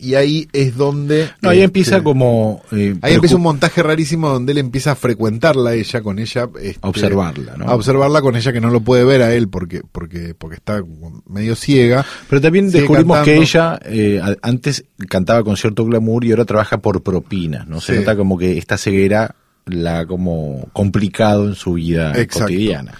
[0.00, 1.28] y ahí es donde...
[1.42, 2.62] No, ahí este, empieza como...
[2.70, 6.48] eh, Ahí empieza un montaje rarísimo donde él empieza a frecuentarla a ella, con ella...
[6.62, 7.64] este, A observarla, ¿no?
[7.64, 10.80] A observarla con ella que no lo puede ver a él porque porque porque está
[11.28, 12.06] medio ciega.
[12.30, 17.02] Pero también descubrimos que ella eh, antes cantaba con cierto glamour y ahora trabaja por
[17.02, 17.80] propinas, ¿no?
[17.80, 17.98] Se Sí.
[17.98, 19.34] nota como que esta ceguera
[19.68, 22.44] la como complicado en su vida Exacto.
[22.44, 22.94] cotidiana.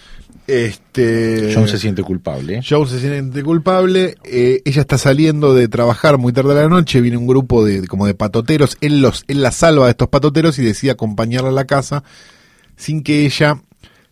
[0.47, 2.57] Este John se siente culpable.
[2.57, 2.61] ¿eh?
[2.67, 7.03] Joe se siente culpable, eh, ella está saliendo de trabajar muy tarde de la noche,
[7.03, 10.59] viene un grupo de como de patoteros, él los él la salva de estos patoteros
[10.59, 12.03] y decide acompañarla a la casa
[12.77, 13.61] sin que ella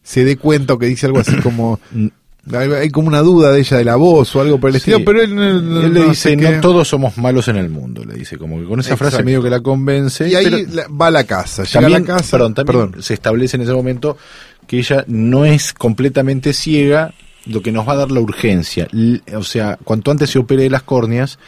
[0.03, 1.81] se dé cuenta o que dice algo así como
[2.52, 4.90] hay, como una duda de ella de la voz o algo por el Sí.
[4.90, 8.38] estilo, pero él, le no dice, no todos somos malos en el mundo, le dice,
[8.38, 10.28] como que con esa frase medio que la convence.
[10.28, 13.02] y ahí pero va a la casa, llega también, a la casa, perdón, también perdón.
[13.02, 14.16] se establece en ese momento
[14.66, 17.12] que ella no es completamente ciega,
[17.46, 18.88] lo que nos va a dar la urgencia.
[19.37, 21.38] O sea, cuanto antes se opere de las córneas,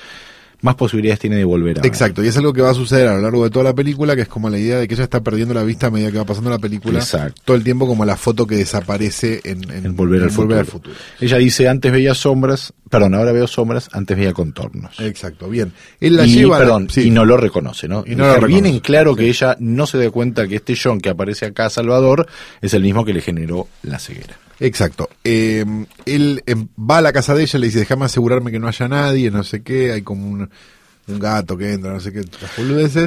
[0.60, 1.86] más posibilidades tiene de volver a.
[1.86, 4.16] Exacto, y es algo que va a suceder a lo largo de toda la película,
[4.16, 6.18] que es como la idea de que ella está perdiendo la vista a medida que
[6.18, 6.98] va pasando la película.
[6.98, 7.40] Exacto.
[7.44, 10.64] Todo el tiempo como la foto que desaparece en, en- En volver, al, en futuro.
[10.64, 10.96] futuro.
[11.20, 14.98] Ella dice, antes veía sombras, perdón, ahora veo sombras, antes veía contornos.
[15.00, 15.72] Exacto, bien.
[16.00, 16.58] Él la y, lleva...
[16.58, 17.02] perdón, sí.
[17.02, 18.02] y no lo reconoce, ¿no?
[18.06, 19.18] Y no lo bien en claro sí.
[19.18, 22.26] que ella no se da cuenta que este John que aparece acá a Salvador
[22.60, 24.36] es el mismo que le generó la ceguera.
[24.60, 25.08] Exacto.
[25.24, 25.64] Eh,
[26.04, 28.88] él em, va a la casa de ella, le dice, déjame asegurarme que no haya
[28.88, 30.50] nadie, no sé qué, hay como un,
[31.06, 32.20] gato que entra, no sé qué.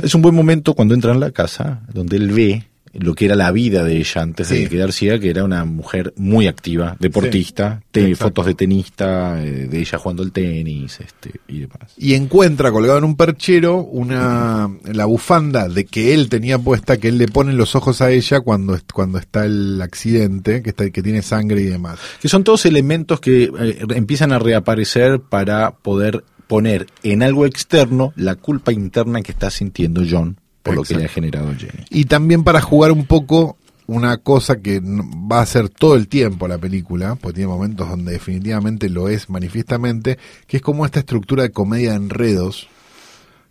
[0.04, 3.36] Es un buen momento cuando entra en la casa, donde él ve lo que era
[3.36, 4.64] la vida de ella antes Sí.
[4.64, 9.68] de quedar ciega, que era una mujer muy activa, deportista, Sí, fotos de tenista, eh,
[9.68, 11.94] de ella jugando al tenis, este, y demás.
[11.98, 17.08] y encuentra colgado en un perchero una la bufanda de que él tenía puesta que
[17.10, 20.90] él le pone en los ojos a ella cuando cuando está el accidente que está
[20.90, 25.72] que tiene sangre y demás Que son todos elementos que eh, empiezan a reaparecer para
[25.72, 30.96] poder poner en algo externo la culpa interna que está sintiendo John por lo que
[30.96, 31.86] le ha generado Jenny.
[31.90, 36.48] y también para jugar un poco una cosa que va a ser todo el tiempo
[36.48, 41.44] la película, porque tiene momentos donde definitivamente lo es manifiestamente, que es como esta estructura
[41.44, 42.70] de comedia de enredos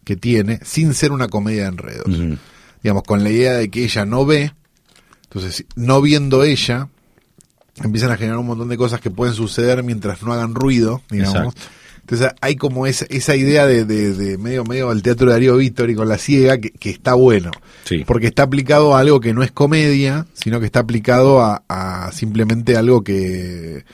[0.04, 2.38] que tiene, sin ser una comedia de enredos.
[2.82, 4.54] Digamos, con la idea de que ella no ve,
[5.24, 6.88] entonces, no viendo ella,
[7.84, 11.54] empiezan a generar un montón de cosas que pueden suceder mientras no hagan ruido, digamos.
[11.54, 11.60] Exacto.
[12.10, 15.56] Entonces hay como esa, esa idea de, de, de medio medio al teatro de Darío
[15.56, 17.52] Víctor y con la ciega que, que está bueno.
[17.84, 18.02] Sí.
[18.04, 22.10] Porque está aplicado a algo que no es comedia, sino que está aplicado a, a
[22.12, 23.84] simplemente algo que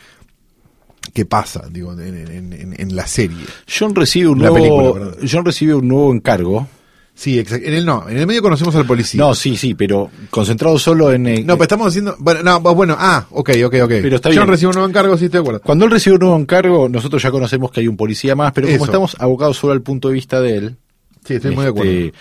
[1.14, 3.44] que pasa, digo, en, en- en- en la serie.
[3.66, 5.16] John recibe un La nuevo película.
[5.30, 6.68] John recibe un nuevo encargo.
[7.16, 7.66] Sí, exacto.
[7.66, 9.18] En el no, en el medio conocemos al policía.
[9.18, 12.14] No, sí, sí, pero concentrado solo en eh, No, pero estamos haciendo.
[12.18, 13.88] Bueno, no, bueno, ah, ok, ok, ok.
[13.88, 14.48] Pero está Yo bien.
[14.48, 15.60] recibo un nuevo encargo, sí, estoy de acuerdo.
[15.62, 18.66] Cuando él recibe un nuevo encargo, nosotros ya conocemos que hay un policía más, pero
[18.66, 18.84] como Eso.
[18.84, 20.76] estamos abocados solo al punto de vista de él,
[21.24, 21.90] Sí, estoy muy de acuerdo.
[21.90, 22.12] este,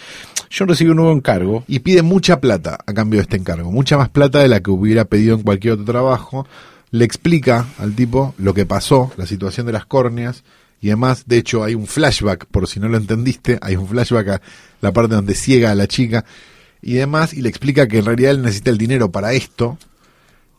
[0.58, 1.65] John recibe un nuevo encargo.
[1.67, 4.71] Y pide mucha plata a cambio de este encargo, mucha más plata de la que
[4.71, 6.47] hubiera pedido en cualquier otro trabajo.
[6.91, 10.45] Le explica al tipo lo que pasó, la situación de las córneas
[10.81, 11.23] y demás.
[11.25, 14.41] De hecho, hay un flashback, por si no lo entendiste, hay un flashback a
[14.81, 16.25] la parte donde ciega a la chica
[16.81, 19.77] y demás, y le explica que en realidad él necesita el dinero para esto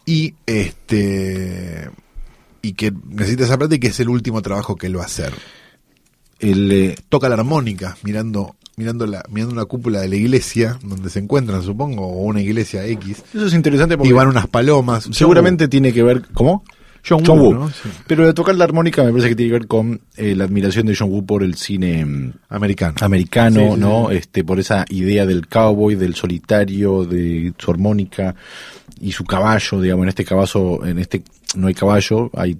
[0.04, 1.90] y este
[2.62, 5.06] y que necesita esa plata y que es el último trabajo que él va a
[5.06, 5.32] hacer.
[6.40, 11.08] El, eh, toca la armónica mirando mirando la mirando una cúpula de la iglesia donde
[11.08, 15.08] se encuentran supongo o una iglesia X eso es interesante porque y van unas palomas
[15.12, 16.22] seguramente tiene que ver.
[16.34, 16.62] ¿Cómo?
[17.08, 17.54] John John Woo, Woo.
[17.54, 17.68] ¿no?
[17.68, 17.88] Sí.
[18.06, 20.86] Pero de tocar la armónica me parece que tiene que ver con eh, la admiración
[20.86, 24.08] de John Woo por el cine mm, americano americano, sí, ¿no?
[24.10, 24.16] sí.
[24.16, 28.34] Este, por esa idea del cowboy, del solitario, de su armónica
[29.00, 31.22] y su caballo, digamos, en este caballo, en este
[31.54, 32.58] no hay caballo, hay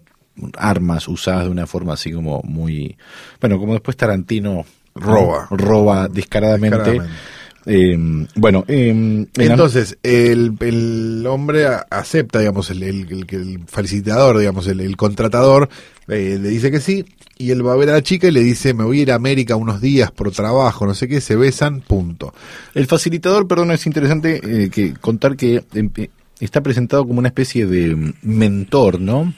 [0.57, 2.97] armas usadas de una forma así como muy,
[3.41, 5.49] bueno, como después Tarantino Roba.
[5.51, 6.77] roba descaradamente.
[6.77, 7.36] Descaradamente.
[7.69, 7.99] Eh,
[8.37, 14.97] bueno, en la- entonces el, el hombre acepta digamos el, el, felicitador digamos el, el
[14.97, 15.69] contratador
[16.07, 17.05] eh, le dice que sí
[17.37, 19.11] y él va a ver a la chica y le dice me voy a ir
[19.13, 22.33] a América unos días por trabajo no sé qué se besan punto
[22.75, 27.29] El facilitador, perdón, es interesante eh, que contar que em, eh, está presentado como una
[27.29, 29.35] especie de mm, mentor, ¿no?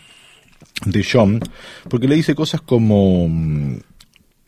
[0.85, 1.41] De John,
[1.89, 3.79] porque le dice cosas como mm,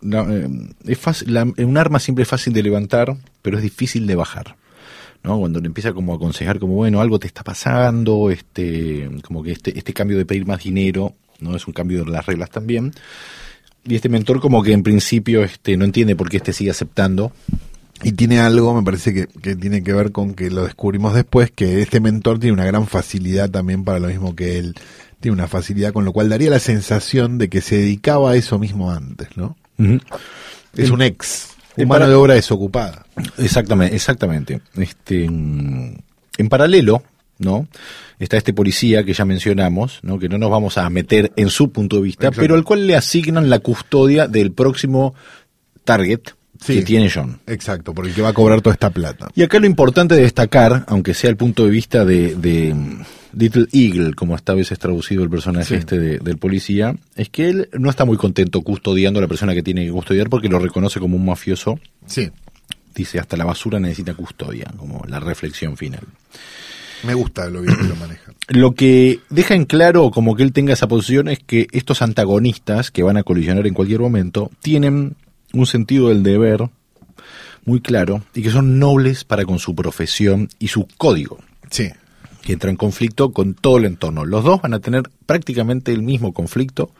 [0.02, 0.48] la- eh,
[0.86, 4.56] es fácil, la- un arma siempre es fácil de levantar, pero es difícil de bajar.
[5.22, 5.38] ¿no?
[5.38, 9.52] Cuando le empieza como a aconsejar como bueno, algo te está pasando, este, como que
[9.52, 12.92] este, este cambio de pedir más dinero, no es un cambio de las reglas también.
[13.84, 17.32] Y este mentor como que en principio este no entiende por qué este sigue aceptando
[18.02, 21.50] Y tiene algo, me parece que, que tiene que ver con que lo descubrimos después,
[21.50, 24.74] que este mentor tiene una gran facilidad también para lo mismo que él.
[25.20, 28.58] Tiene una facilidad con lo cual daría la sensación de que se dedicaba a eso
[28.58, 29.54] mismo antes, ¿no?
[30.76, 31.48] Es un ex.
[31.76, 33.06] Un mano de obra desocupada.
[33.38, 34.60] Exactamente, exactamente.
[34.76, 37.02] Este, en paralelo,
[37.38, 37.68] ¿no?
[38.18, 40.18] Está este policía que ya mencionamos, ¿no?
[40.18, 42.40] Que no nos vamos a meter en su punto de vista, Exacto.
[42.42, 45.14] pero al cual le asignan la custodia del próximo
[45.84, 46.20] target
[46.60, 46.74] Sí.
[46.74, 47.40] que tiene John.
[47.46, 49.30] Exacto, por el que va a cobrar toda esta plata.
[49.34, 52.74] Y acá lo importante de destacar, aunque sea el punto de vista de, de,
[53.32, 55.74] Little Eagle, como está a veces traducido el personaje Sí.
[55.74, 59.54] este de- del policía, es que él no está muy contento custodiando a la persona
[59.54, 61.78] que tiene que custodiar porque lo reconoce como un mafioso.
[62.06, 62.30] Sí,
[62.92, 66.00] Dice, hasta la basura necesita custodia, como la reflexión final.
[67.04, 68.34] me gusta lo bien que lo manejan.
[68.48, 72.90] Lo que deja en claro como que él tenga esa posición es que estos antagonistas
[72.90, 75.14] que van a colisionar en cualquier momento tienen
[75.54, 76.68] un sentido del deber
[77.64, 81.38] muy claro y que son nobles para con su profesión y su código,
[81.70, 81.88] Sí,
[82.42, 84.24] que entra en conflicto con todo el entorno.
[84.24, 86.90] Los dos van a tener prácticamente el mismo conflicto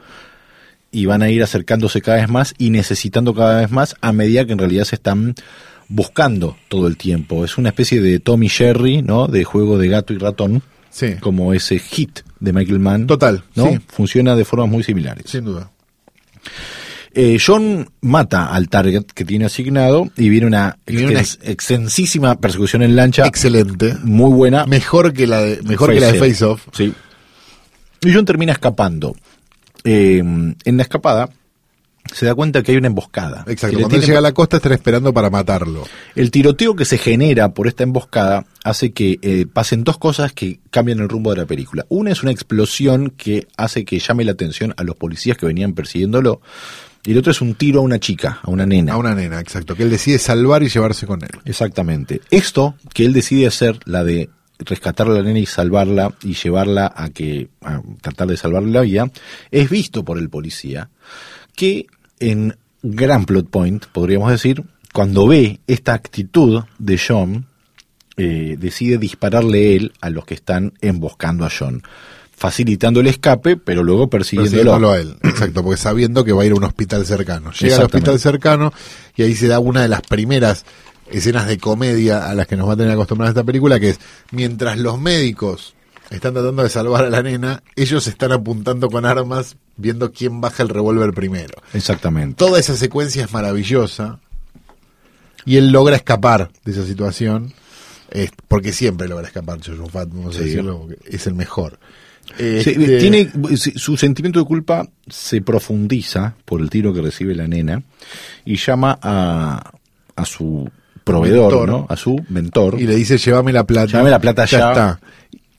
[0.91, 4.45] y van a ir acercándose cada vez más y necesitando cada vez más a medida
[4.45, 5.35] que en realidad se están
[5.87, 7.43] buscando todo el tiempo.
[7.45, 9.27] Es una especie de Tommy Jerry, ¿no?
[9.27, 13.07] De juego de gato y ratón sí, como ese hit de Michael Mann.
[13.07, 13.69] Total, ¿no?
[13.69, 13.79] sí.
[13.87, 15.29] Funciona de formas muy similares.
[15.29, 15.71] sin duda.
[17.13, 21.39] Eh, John mata al target que tiene asignado y viene una, Y viene una extens-
[21.43, 23.25] extensísima persecución en lancha.
[23.27, 23.95] Excelente.
[24.03, 24.65] Muy buena.
[24.65, 26.67] Mejor que la de, mejor que la de Face Face Off.
[26.71, 26.93] Sí.
[28.03, 29.15] Y John termina escapando.
[29.83, 31.29] Eh, en la escapada
[32.13, 33.43] se da cuenta que hay una emboscada.
[33.47, 33.77] Exacto.
[33.77, 35.85] Cuando él tiene- llega a la costa están esperando para matarlo.
[36.15, 40.59] El tiroteo que se genera por esta emboscada hace que eh, pasen dos cosas que
[40.71, 41.85] cambian el rumbo de la película.
[41.89, 45.73] Una es una explosión que hace que llame la atención a los policías que venían
[45.73, 46.41] persiguiéndolo.
[47.03, 48.93] Y el otro es un tiro a una chica, a una nena.
[48.93, 49.75] A una nena, exacto.
[49.75, 51.31] Que él decide salvar y llevarse con él.
[51.45, 52.21] Exactamente.
[52.29, 56.93] Esto que él decide hacer, la de rescatar a la nena y salvarla y llevarla
[56.95, 59.11] a que a tratar de salvarle la vida,
[59.49, 60.89] es visto por el policía
[61.55, 61.87] que
[62.19, 67.45] en gran plot point, podríamos decir, cuando ve esta actitud de John,
[68.17, 71.81] eh, decide dispararle él a los que están emboscando a John,
[72.41, 74.79] facilitando el escape, pero luego persiguiéndolo.
[74.79, 75.15] Persiguiéndolo a él.
[75.21, 77.51] Exacto, porque sabiendo que va a ir a un hospital cercano.
[77.51, 78.73] Llega al hospital cercano
[79.15, 80.65] y ahí se da una de las primeras
[81.11, 83.99] escenas de comedia a las que nos va a tener acostumbrados esta película, que es
[84.31, 85.75] mientras los médicos
[86.09, 90.63] están tratando de salvar a la nena, ellos están apuntando con armas viendo quién baja
[90.63, 91.61] el revólver primero.
[91.75, 92.37] Exactamente.
[92.37, 94.19] Toda esa secuencia es maravillosa
[95.45, 97.53] y él logra escapar de esa situación,
[98.47, 101.77] porque siempre logra escapar Fat, vamos a decirlo, es el mejor.
[102.37, 107.47] Sí, Este, tiene su sentimiento de culpa se profundiza por el tiro que recibe la
[107.47, 107.83] nena
[108.45, 109.71] y llama a,
[110.15, 110.69] a su
[111.03, 111.69] proveedor, Mentor.
[111.69, 111.85] ¿no?
[111.89, 112.79] A su mentor.
[112.79, 113.87] y le dice llévame la plata.
[113.91, 114.69] Llévame la plata ya.
[114.69, 114.99] está.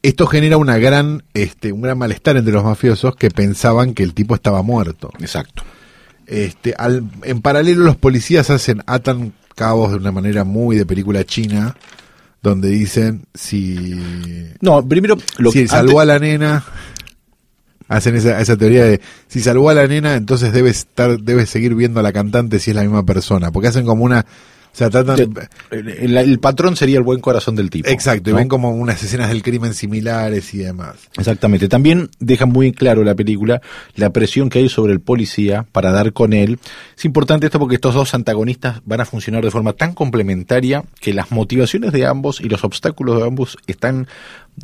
[0.02, 4.14] Esto genera una gran, este, un gran malestar entre los mafiosos que pensaban que el
[4.14, 5.10] tipo estaba muerto.
[5.20, 5.62] Exacto.
[6.26, 11.24] Este, al, en paralelo los policías hacen, atan cabos de una manera muy de película
[11.24, 11.76] china,
[12.42, 14.00] donde dicen si,
[14.60, 16.64] No, primero lo si que salvó antes- a la nena,
[17.88, 21.74] hacen esa, esa teoría de si salvó a la nena, entonces debe estar, debe seguir
[21.74, 24.26] viendo a la cantante si es la misma persona, porque hacen como una,
[24.72, 25.18] o sea, tratan,
[25.70, 27.88] el, el- el patrón sería el buen corazón del tipo.
[27.90, 28.38] exacto, y ¿no?
[28.38, 30.96] ven como unas escenas del crimen similares y demás.
[31.18, 31.68] Exactamente.
[31.68, 33.60] También deja muy claro la película
[33.96, 36.58] la presión que hay sobre el policía para dar con él.
[36.96, 41.12] Es importante esto porque estos dos antagonistas van a funcionar de forma tan complementaria que
[41.12, 44.08] las motivaciones de ambos y los obstáculos de ambos están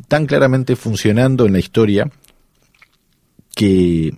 [0.07, 2.09] tan claramente funcionando en la historia
[3.55, 4.13] que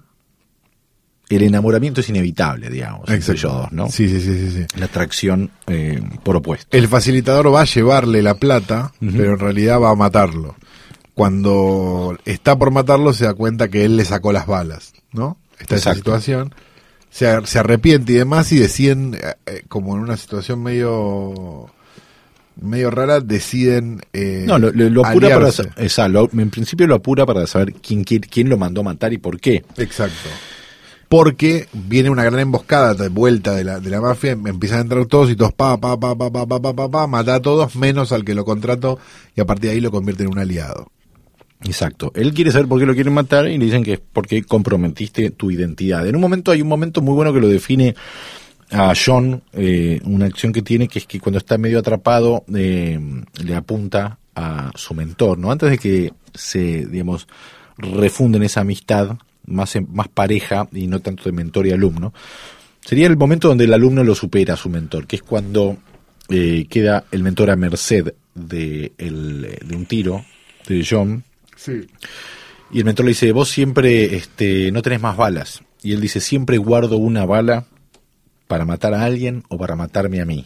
[1.36, 3.90] el enamoramiento es inevitable, digamos, entre ellos dos, ¿no?
[3.90, 4.80] Sí, sí, sí, sí, sí.
[4.80, 6.76] La atracción eh, por opuesto.
[6.76, 10.56] El facilitador va a llevarle la plata, pero en realidad va a matarlo.
[11.14, 15.38] Cuando está por matarlo se da cuenta que él le sacó las balas, ¿no?
[15.60, 15.98] Está esa Exacto.
[16.12, 16.56] situación.
[17.10, 21.68] Se, ar- se arrepiente y demás y deciden, eh, eh, como en una situación medio
[22.60, 25.64] medio rara, deciden eh, No, lo, lo- apura para aliarse.
[25.64, 28.86] sa- esa- lo- en principio lo apura para saber quién, quién, quién lo mandó a
[28.86, 29.64] matar y por qué.
[29.78, 30.30] Exacto.
[31.12, 35.06] Porque viene una gran emboscada de vuelta de la, de la mafia, empiezan a entrar
[35.08, 38.14] todos y todos pa, pa, pa, pa, pa, pa, pa, pa, mata a todos menos
[38.14, 38.98] al que lo contrató
[39.36, 40.90] y a partir de ahí lo convierte en un aliado.
[41.66, 42.14] Exacto.
[42.16, 45.32] Él quiere saber por qué lo quieren matar y le dicen que es porque comprometiste
[45.32, 46.08] tu identidad.
[46.08, 47.94] En un momento hay un momento muy bueno que lo define
[48.72, 52.98] a John, eh, una acción que tiene que es que cuando está medio atrapado eh,
[53.44, 55.52] le apunta a su mentor, ¿no?
[55.52, 57.28] Antes de que se, digamos,
[57.78, 59.18] refunden esa amistad
[59.52, 62.14] más, en- más pareja y no tanto de mentor y alumno,
[62.84, 65.78] sería el momento donde el alumno lo supera a su mentor, que es cuando
[66.30, 70.24] eh, queda el mentor a merced de, el- de un tiro
[70.68, 71.24] de John
[71.56, 71.86] Sí.
[72.72, 75.62] y el mentor le dice, vos siempre este, no tenés más balas.
[75.84, 77.66] Y él dice, siempre guardo una bala
[78.48, 80.46] ¿Para matar a alguien o para matarme a mí?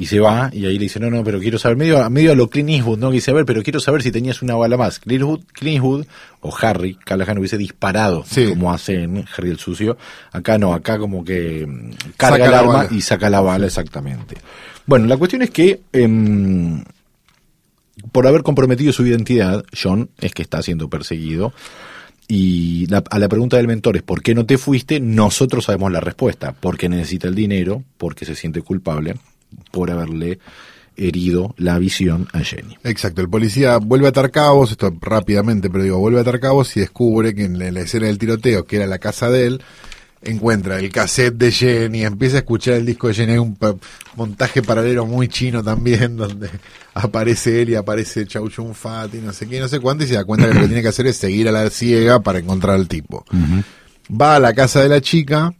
[0.00, 2.34] Y se va, y ahí le dice, no, no, pero quiero saber, medio, medio a
[2.34, 3.10] lo Clint Eastwood, ¿no?
[3.10, 4.98] Que dice, a ver, pero quiero saber si tenías una bala más.
[4.98, 6.06] Clint Eastwood, Clint Eastwood
[6.40, 8.46] o Harry, Callahan hubiese disparado, Sí.
[8.48, 9.98] como hace en Harry el Sucio.
[10.32, 12.88] Acá no, acá como que mm, carga Saca el arma bala.
[12.90, 14.36] y saca la bala, exactamente.
[14.86, 16.82] Bueno, la cuestión es que, em,
[18.12, 21.52] por haber comprometido su identidad, John es que está siendo perseguido.
[22.26, 25.00] Y la- a la pregunta del mentor es ¿por qué no te fuiste?
[25.00, 26.54] Nosotros sabemos la respuesta.
[26.58, 29.16] Porque necesita el dinero, porque se siente culpable
[29.70, 30.38] por haberle
[30.96, 32.76] herido la visión a Jenny.
[32.84, 36.76] Exacto, el policía vuelve a atar cabos, esto rápidamente, pero digo, vuelve a atar cabos
[36.76, 39.46] y descubre que en la, en la escena del tiroteo, que era la casa de
[39.46, 39.62] él,
[40.22, 43.76] encuentra el cassette de Jenny, empieza a escuchar el disco de Jenny, hay un pa-
[44.16, 46.50] montaje paralelo muy chino también, donde
[46.92, 50.08] aparece él y aparece Chau Chun Fat y no sé qué, no sé cuánto, y
[50.08, 52.40] se da cuenta que lo que tiene que hacer es seguir a la ciega para
[52.40, 53.24] encontrar al tipo.
[54.12, 55.54] Va a la casa de la chica,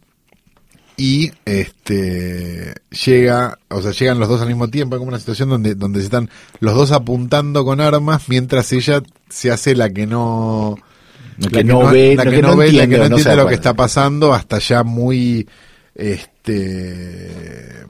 [0.97, 2.73] y este
[3.05, 5.99] llega, o sea, llegan los dos al mismo tiempo, hay como una situación donde, donde
[5.99, 6.29] se están
[6.59, 10.77] los dos apuntando con armas mientras ella se hace la que no
[11.37, 13.35] Lo que no ve, la que, que no no ve, la entiende, que no entiende
[13.35, 15.47] lo que está pasando hasta ya muy
[15.95, 17.85] este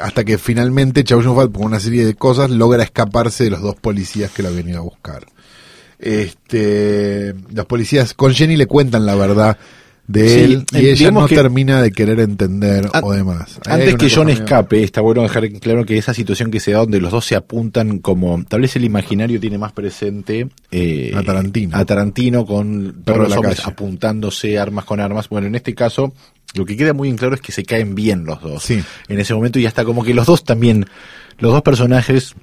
[0.00, 3.62] hasta que finalmente Chow Yun Fat por una serie de cosas logra escaparse de los
[3.62, 5.26] dos policías que lo habían ido a buscar.
[5.98, 9.56] Este, los policías con Jenny le cuentan la verdad
[10.08, 13.58] de Sí, él y ella no que- termina de querer entender o demás.
[13.66, 16.78] Ahí Antes que John escape, está bueno dejar claro que esa situación que se da
[16.78, 21.22] donde los dos se apuntan como, tal vez el imaginario tiene más presente eh, A
[21.22, 21.76] Tarantino.
[21.76, 23.70] a Tarantino con todos los hombres calle.
[23.72, 25.28] apuntándose armas con armas.
[25.28, 26.12] Bueno, en este caso,
[26.54, 28.62] lo que queda muy en claro es que se caen bien los dos.
[28.62, 28.80] Sí.
[29.08, 30.86] En ese momento ya está como que los dos también,
[31.38, 32.34] los dos personajes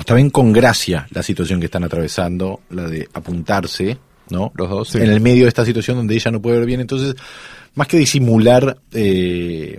[0.00, 3.98] está bien con gracia la situación que están atravesando, la de apuntarse,
[4.30, 4.52] ¿no?
[4.56, 4.98] Los dos, Sí.
[4.98, 6.80] en el medio de esta situación donde ella no puede ver bien.
[6.80, 7.14] Entonces,
[7.74, 9.78] más que disimular eh,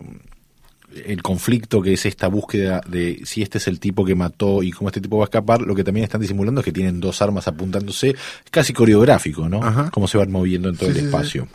[1.06, 4.72] el conflicto que es esta búsqueda de si este es el tipo que mató y
[4.72, 7.22] cómo este tipo va a escapar, lo que también están disimulando es que tienen dos
[7.22, 8.16] armas apuntándose, es
[8.50, 9.64] casi coreográfico, ¿no?
[9.64, 9.90] Ajá.
[9.92, 11.06] Cómo se van moviendo en todo Sí, el sí.
[11.06, 11.48] espacio.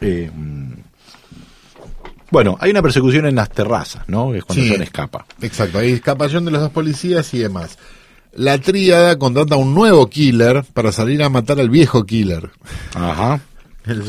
[0.00, 0.30] Eh,
[2.30, 4.32] bueno, hay una persecución en las terrazas, ¿no?
[4.32, 4.64] Que es cuando.
[4.68, 5.26] John escapa.
[5.40, 7.78] Exacto, hay escapación de los dos policías y demás.
[8.34, 12.50] La tríada contrata a un nuevo killer para salir a matar al viejo killer.
[12.94, 13.40] Ajá.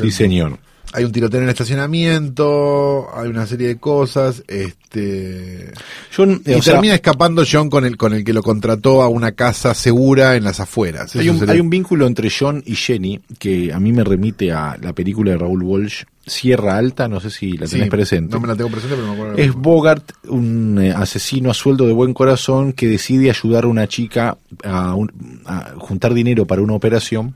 [0.01, 0.59] Sí, señor.
[0.93, 5.71] Hay un tiroteo en el estacionamiento, hay una serie de cosas, este
[6.15, 9.33] John, y sea, termina escapando John con el con el que lo contrató a una
[9.33, 11.15] casa segura en las afueras.
[11.15, 14.77] hay un, hay un vínculo entre John y Jenny que a mí me remite a
[14.81, 18.33] la película de Raúl Walsh, Sierra Alta, no sé si la Sí, tenés presente.
[18.33, 19.37] No me la tengo presente, pero me acuerdo.
[19.37, 23.87] Es Bogart, un eh, asesino a sueldo de buen corazón que decide ayudar a una
[23.87, 25.11] chica a, un-
[25.45, 27.35] a juntar dinero para una operación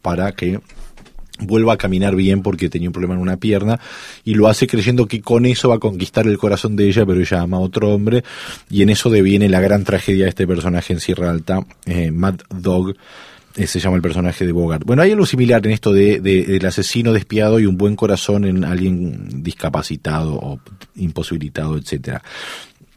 [0.00, 0.60] para que
[1.40, 3.78] vuelva a caminar bien porque tenía un problema en una pierna
[4.24, 7.20] y lo hace creyendo que con eso va a conquistar el corazón de ella, pero
[7.20, 8.24] ella ama a otro hombre
[8.70, 12.36] y en eso deviene la gran tragedia de este personaje en Sierra Alta, eh, Mad
[12.50, 12.94] Dog,
[13.56, 14.84] eh, se llama el personaje de Bogart.
[14.84, 18.44] Bueno, hay algo similar en esto de, de- del asesino despiado y un buen corazón
[18.44, 20.60] en alguien discapacitado o
[20.96, 22.22] imposibilitado, etcétera.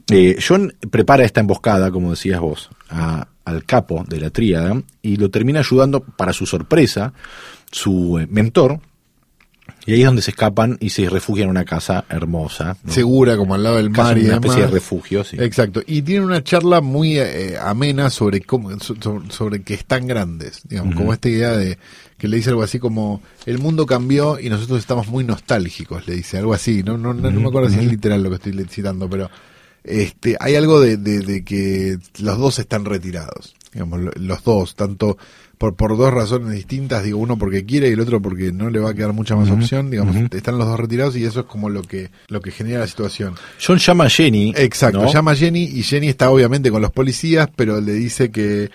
[0.09, 5.15] Eh, John prepara esta emboscada, como decías vos, a- al capo de la tríada y
[5.15, 7.11] lo termina ayudando, para su sorpresa,
[7.71, 8.79] su eh, mentor.
[9.85, 12.77] Y ahí es donde se escapan y se refugian en una casa hermosa.
[12.83, 12.91] ¿no?
[12.91, 15.37] segura como al lado del mar y una especie de refugio, sí.
[15.39, 15.81] Exacto.
[15.87, 20.61] Y tienen una charla muy eh, amena sobre cómo, so- so- sobre que están grandes,
[20.67, 21.77] digamos, como esta idea de
[22.17, 26.15] que le dice algo así como el mundo cambió y nosotros estamos muy nostálgicos, le
[26.15, 26.83] dice algo así.
[26.83, 29.31] No, no, no, no me acuerdo si es literal lo que estoy citando, pero
[29.83, 34.75] este, hay algo de, de, de que los dos están retirados, digamos, lo- los dos,
[34.75, 35.17] tanto
[35.61, 38.79] por, por dos razones distintas, digo, uno porque quiere y el otro porque no le
[38.79, 41.69] va a quedar mucha más opción, digamos, están los dos retirados y eso es como
[41.69, 43.35] lo que, lo que genera la situación.
[43.63, 44.55] John llama a Jenny.
[44.57, 45.13] Exacto, ¿no?
[45.13, 48.71] llama a Jenny y Jenny está obviamente con los policías, pero le dice que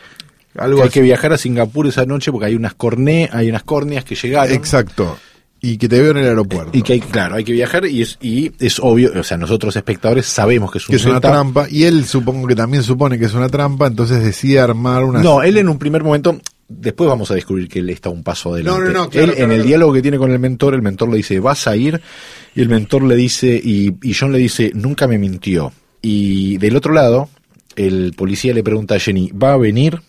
[0.56, 3.48] algo Que hay así- que viajar a Singapur esa noche porque hay unas corne, hay
[3.50, 4.54] unas córneas que llegaron.
[4.54, 5.18] Exacto.
[5.60, 6.70] Y que te veo en el aeropuerto.
[6.78, 9.74] Y que hay, claro, hay que viajar y es, y es obvio, o sea, nosotros
[9.74, 13.18] espectadores sabemos que es un que es una trampa y él supongo que también supone
[13.18, 17.08] que es una trampa, entonces decide armar una No, él en un primer momento, después
[17.08, 18.80] vamos a descubrir que él está un paso adelante.
[18.80, 19.68] No, no, no, claro, él, claro, en el claro.
[19.68, 22.00] diálogo que tiene con el mentor, el mentor le dice, vas a ir,
[22.54, 25.72] y el mentor le dice, y, y John le dice, nunca me mintió.
[26.02, 27.28] Y del otro lado,
[27.76, 30.00] el policía le pregunta a Jenny, ¿va a venir?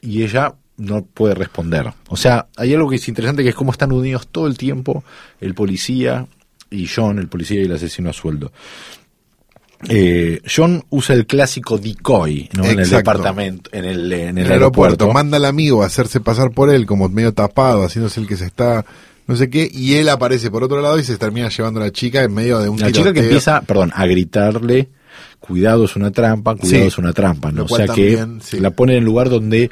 [0.00, 1.92] Y ella no puede responder.
[2.08, 5.04] O sea, hay algo que es interesante que es cómo están unidos todo el tiempo
[5.40, 6.26] el policía
[6.70, 8.52] y John, el policía y el asesino a sueldo.
[9.88, 12.64] Eh, John usa el clásico decoy ¿no?
[12.64, 15.12] en el departamento, en el, en el en el aeropuerto.
[15.12, 18.46] Manda al amigo a hacerse pasar por él como medio tapado, haciéndose el que se
[18.46, 18.84] está
[19.26, 21.90] no sé qué, y él aparece por otro lado y se termina llevando a la
[21.92, 24.88] chica en medio de un La chica que empieza, perdón, a gritarle,
[25.40, 26.88] cuidado es una trampa, cuidado Sí.
[26.88, 27.64] es una trampa, ¿no?
[27.64, 28.60] O sea que sí.
[28.60, 29.70] la pone en el lugar donde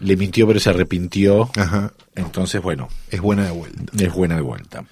[0.00, 1.50] le mintió pero se arrepintió.
[1.56, 3.82] Ajá, Entonces, bueno, es buena de vuelta.
[3.98, 4.84] es buena de vuelta.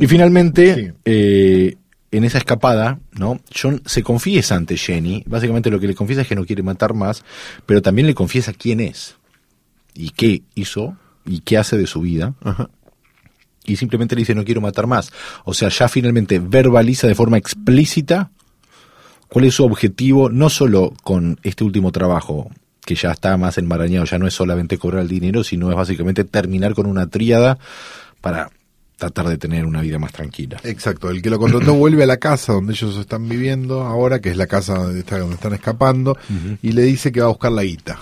[0.00, 0.90] Y finalmente, Sí.
[1.04, 1.76] eh,
[2.12, 3.40] en esa escapada, ¿no?
[3.50, 5.24] John se confiesa ante Jenny.
[5.26, 7.24] Básicamente lo que le confiesa es que no quiere matar más,
[7.66, 9.16] pero también le confiesa quién es
[9.94, 12.34] y qué hizo y qué hace de su vida.
[12.42, 12.68] Ajá.
[13.64, 15.10] Y simplemente le dice no quiero matar más.
[15.44, 18.30] O sea, ya finalmente verbaliza de forma explícita
[19.28, 22.50] cuál es su objetivo, no solo con este último trabajo,
[22.84, 26.24] que ya está más enmarañado, ya no es solamente cobrar el dinero, sino es básicamente
[26.24, 27.58] terminar con una tríada
[28.20, 28.50] para
[29.02, 30.58] tratar de tener una vida más tranquila.
[30.64, 34.30] Exacto, el que lo contrató vuelve a la casa donde ellos están viviendo ahora, que
[34.30, 36.16] es la casa donde, está- donde están escapando,
[36.62, 37.98] y le dice que va a buscar la guita.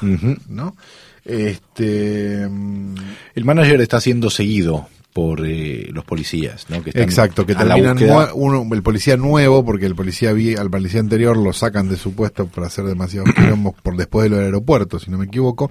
[0.48, 0.76] ¿no?
[1.24, 2.94] Este, mm,
[3.34, 6.82] El manager está siendo seguido por eh, los policías, ¿no?
[6.84, 7.96] Que están exacto, que terminan
[8.34, 12.12] uno, el policía nuevo, porque el policía vi- al policía anterior lo sacan de su
[12.14, 13.28] puesto por hacer demasiados
[13.82, 15.70] por después de lo del aeropuerto, si no me equivoco.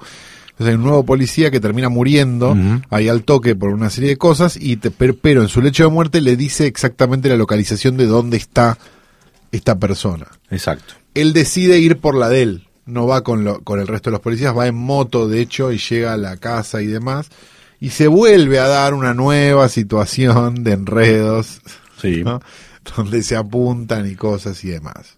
[0.59, 2.53] Entonces hay un nuevo policía que termina muriendo
[2.89, 5.83] ahí al toque por una serie de cosas, y te- pero, pero en su lecho
[5.83, 8.77] de muerte le dice exactamente la localización de dónde está
[9.53, 10.27] esta persona.
[10.51, 10.95] Exacto.
[11.13, 14.15] Él decide ir por la de él, no va con, lo- con el resto de
[14.15, 17.29] los policías, va en moto de hecho y llega a la casa y demás,
[17.79, 21.61] y se vuelve a dar una nueva situación de enredos,
[22.01, 22.21] Sí.
[22.25, 22.41] ¿no?
[22.97, 25.17] donde se apuntan y cosas y demás.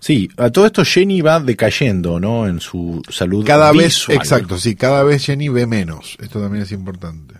[0.00, 2.46] Sí, a todo esto Jenny va decayendo, ¿no?
[2.46, 4.16] En su salud Cada vez, visual.
[4.18, 7.34] exacto, sí, cada vez Jenny ve menos, esto también es importante.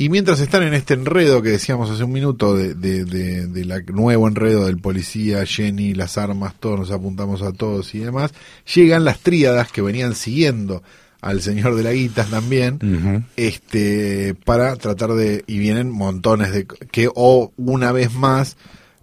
[0.00, 3.64] Y mientras están en este enredo que decíamos hace un minuto, de, de, de, de
[3.64, 8.32] la nuevo enredo del policía, Jenny, las armas, todos nos apuntamos a todos y demás,
[8.72, 10.84] llegan las tríadas que venían siguiendo
[11.20, 17.08] al señor de la guitas también, este, para tratar de, y vienen montones de, que
[17.12, 18.56] o una vez más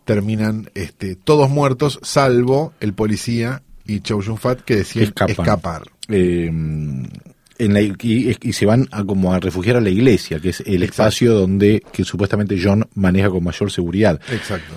[0.05, 5.31] terminan, este, todos muertos, salvo el policía y Chow Yun Fat que deciden Escapan.
[5.31, 5.81] escapar.
[6.07, 6.45] Eh,
[7.57, 10.59] en la, y, y se van a como a refugiar a la iglesia, que es
[10.61, 10.85] el Exacto.
[10.85, 14.19] espacio donde que supuestamente John maneja con mayor seguridad.
[14.31, 14.73] Exacto.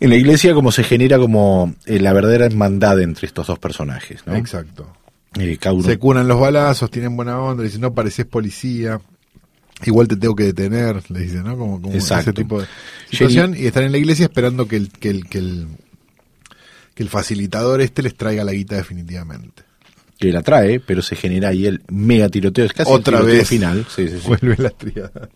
[0.00, 4.26] En la iglesia como se genera como eh, la verdadera hermandad entre estos dos personajes,
[4.26, 4.34] ¿no?
[4.34, 4.92] Exacto.
[5.38, 9.00] Eh, Se curan los balazos, tienen buena onda, dicen, no pareces policía,
[9.84, 11.56] igual te tengo que detener, le dicen, ¿no?
[11.56, 12.66] Como, como ese tipo de
[13.10, 13.54] situación.
[13.56, 15.66] Y están en la iglesia esperando que el, que el, que el,
[16.94, 19.62] que el facilitador este les traiga la guita definitivamente.
[20.18, 23.38] que la trae, pero se genera ahí el mega tiroteo, es casi Otra el tiroteo
[23.40, 23.48] vez.
[23.48, 23.86] final.
[23.94, 24.26] Sí, sí, sí.
[24.28, 25.28] Vuelve la triada.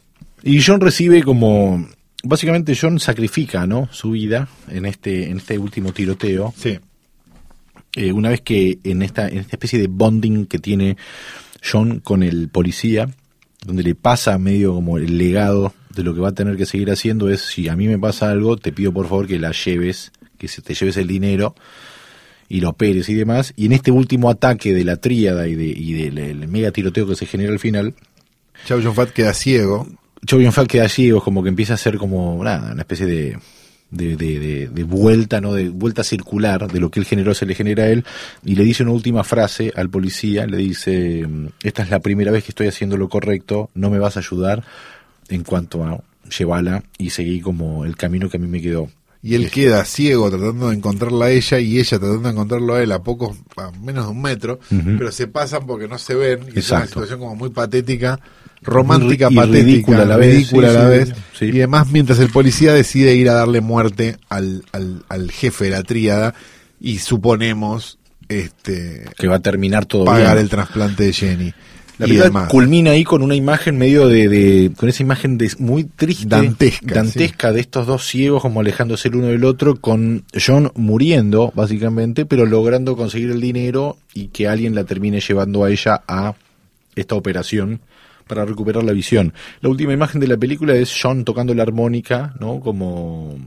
[0.43, 1.89] Y John recibe como
[2.23, 3.89] básicamente John sacrifica, ¿no?
[3.91, 6.55] Su vida en este en este último tiroteo.
[6.57, 6.79] Sí.
[7.97, 10.97] Eh, una vez que en esta en esta especie de bonding que tiene
[11.69, 13.09] John con el policía,
[13.65, 16.91] donde le pasa medio como el legado de lo que va a tener que seguir
[16.91, 20.13] haciendo es si a mí me pasa algo, te pido por favor que la lleves,
[20.39, 21.55] que se te lleves el dinero
[22.49, 23.53] y lo operes y demás.
[23.57, 27.07] Y en este último ataque de la tríada y, de, y del el mega tiroteo
[27.07, 27.95] que se genera al final,
[28.67, 29.87] Chow Yun Fat queda ciego.
[30.27, 33.39] Chow Yun-fat queda ciego, como que empieza a hacer como nada, una especie de,
[33.91, 35.53] de, de- de- vuelta, ¿no?
[35.55, 38.05] De vuelta circular de lo que él generó se le genera a él
[38.45, 41.27] y le dice una última frase al policía, le dice,
[41.63, 44.65] esta es la primera vez que estoy haciendo lo correcto, no me vas a ayudar
[45.29, 46.03] en cuanto a
[46.37, 48.89] llevarla y seguí como el camino que a mí me quedó.
[49.23, 52.83] Y él queda ciego tratando de encontrarla a ella y ella tratando de encontrarlo a
[52.83, 54.61] él a pocos, a menos de un metro,
[54.99, 56.41] pero se pasan porque no se ven.
[56.55, 58.21] Y es una situación como muy patética,
[58.63, 61.15] romántica, Y patética, ridícula a la vez, ridícula sí, a la sí, vez.
[61.39, 61.45] sí.
[61.47, 65.71] Y además, mientras el policía decide ir a darle muerte al, al, al jefe de
[65.71, 66.35] la tríada
[66.81, 67.99] y suponemos
[68.29, 70.39] este Que va a terminar todo pagar bien.
[70.45, 71.55] el trasplante de Jenny.
[71.99, 75.85] La película culmina ahí con una imagen medio de, de- con esa imagen de muy
[75.85, 80.71] triste, Dantesca, dantesca de estos dos ciegos como alejándose el uno del otro, con John
[80.75, 86.03] muriendo básicamente, pero logrando conseguir el dinero y que alguien la termine llevando a ella
[86.07, 86.35] a
[86.97, 87.81] esta operación
[88.27, 89.33] para recuperar la visión.
[89.61, 92.61] La última imagen de la película es John tocando la armónica, ¿no?
[92.61, 93.39] Como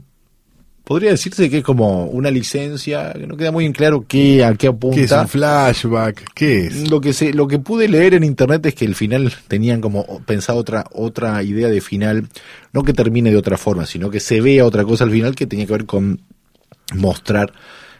[0.84, 4.54] podría decirse que es como una licencia, que no queda muy en claro qué a
[4.54, 4.96] qué apunta.
[4.96, 6.32] ¿Qué es un flashback?
[6.34, 6.90] ¿Qué es?
[6.90, 10.20] Lo que se, lo que pude leer en internet es que el final tenían como
[10.26, 12.28] pensado otra, otra idea de final,
[12.72, 15.46] no que termine de otra forma, sino que se vea otra cosa al final que
[15.46, 16.22] tenía que ver con
[16.96, 17.52] mostrar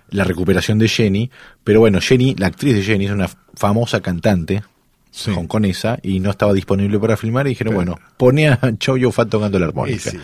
[0.09, 1.31] la recuperación de Jenny.
[1.63, 4.63] Pero bueno, Jenny, la actriz de Jenny es una famosa cantante
[5.11, 5.33] Sí.
[5.33, 9.59] hongkonesa y no estaba disponible para filmar y dijeron, bueno, pone a Chow Yun-fat tocando
[9.59, 10.11] la armónica.
[10.11, 10.19] Y sí.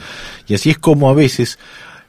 [0.49, 1.59] Y así es como a veces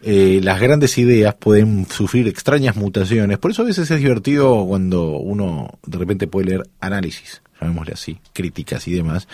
[0.01, 3.37] eh, las grandes ideas pueden sufrir extrañas mutaciones.
[3.39, 8.19] Por eso a veces es divertido cuando uno de repente puede leer análisis, llamémosle así,
[8.33, 9.27] críticas y demás,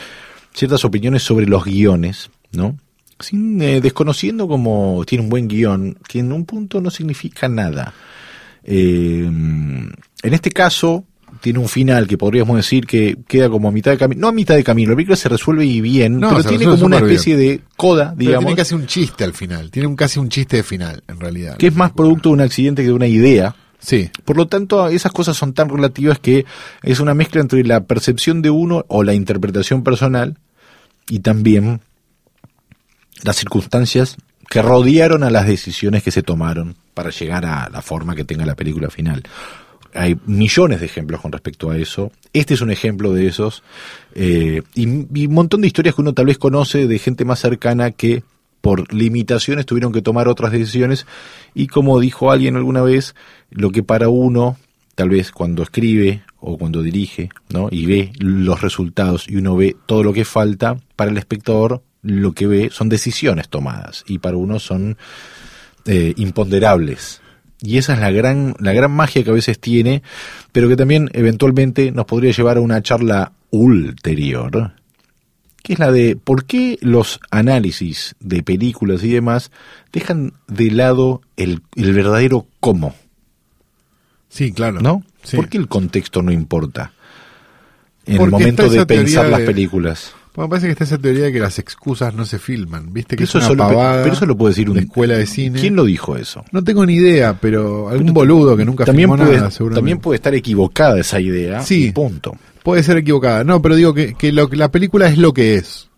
[0.54, 2.78] ciertas opiniones sobre los guiones, ¿no?
[3.20, 7.94] sin eh, desconociendo como tiene un buen guion, que en un punto no significa nada.
[8.64, 11.06] Eh, en este caso,
[11.44, 14.32] tiene un final que podríamos decir que queda como a mitad de camino, no a
[14.32, 17.10] mitad de camino, la película se resuelve y bien, No, pero tiene como una bien.
[17.12, 19.70] especie de coda, Pero digamos, tiene casi un chiste al final.
[19.70, 21.58] Tiene un, casi un chiste de final, en realidad.
[21.58, 23.58] que es más producto de un accidente que de una idea.
[23.78, 24.10] Sí.
[24.24, 26.46] Por lo tanto, esas cosas son tan relativas que
[26.82, 30.38] es una mezcla entre la percepción de uno o la interpretación personal
[31.10, 31.82] y también
[33.22, 34.16] las circunstancias
[34.50, 38.46] que rodearon a las decisiones que se tomaron para llegar a la forma que tenga
[38.46, 39.24] la película final.
[39.94, 42.12] Hay millones de ejemplos con respecto a eso.
[42.34, 43.64] Este es un ejemplo de esos.
[44.16, 47.92] eh, y, un montón de historias que uno tal vez conoce de gente más cercana
[47.92, 48.24] que
[48.62, 51.06] por limitaciones tuvieron que tomar otras decisiones.
[51.54, 53.14] Y como dijo alguien alguna vez,
[53.52, 54.58] lo que para uno,
[54.96, 57.68] tal vez cuando escribe o cuando dirige, ¿no?
[57.70, 62.34] y ve los resultados y uno ve todo lo que falta, para el espectador lo
[62.34, 64.04] que ve son decisiones tomadas.
[64.08, 64.98] Y para uno son
[65.86, 67.22] eh, imponderables.
[67.64, 70.04] Y esa es la gran, la gran magia que a veces tiene,
[70.52, 74.74] pero que también eventualmente nos podría llevar a una charla ulterior,
[75.64, 79.50] que es la de por qué los análisis de películas y demás
[79.94, 82.94] dejan de lado el, el verdadero cómo,
[84.34, 84.82] Sí, claro.
[84.82, 85.04] ¿no?
[85.24, 85.38] Sí.
[85.38, 86.92] ¿Por qué el contexto no importa
[88.08, 90.16] en Porque el momento de pensar las películas?
[90.36, 92.92] Bueno, me parece que está esa teoría de que las excusas no se filman.
[92.92, 93.16] ¿Viste?
[93.16, 95.28] Que Eso es una solo- pavada pero eso lo puede decir un de escuela de
[95.28, 95.60] cine.
[95.60, 96.44] ¿Quién lo dijo eso?
[96.52, 99.80] No tengo ni idea, pero algún boludo que nunca También filmó puede, nada, seguramente.
[99.80, 101.62] también puede estar equivocada esa idea.
[101.62, 101.86] Sí.
[101.88, 102.36] y punto.
[102.64, 103.44] Puede ser equivocada.
[103.44, 105.90] No, pero digo que, que lo, la película es lo que es.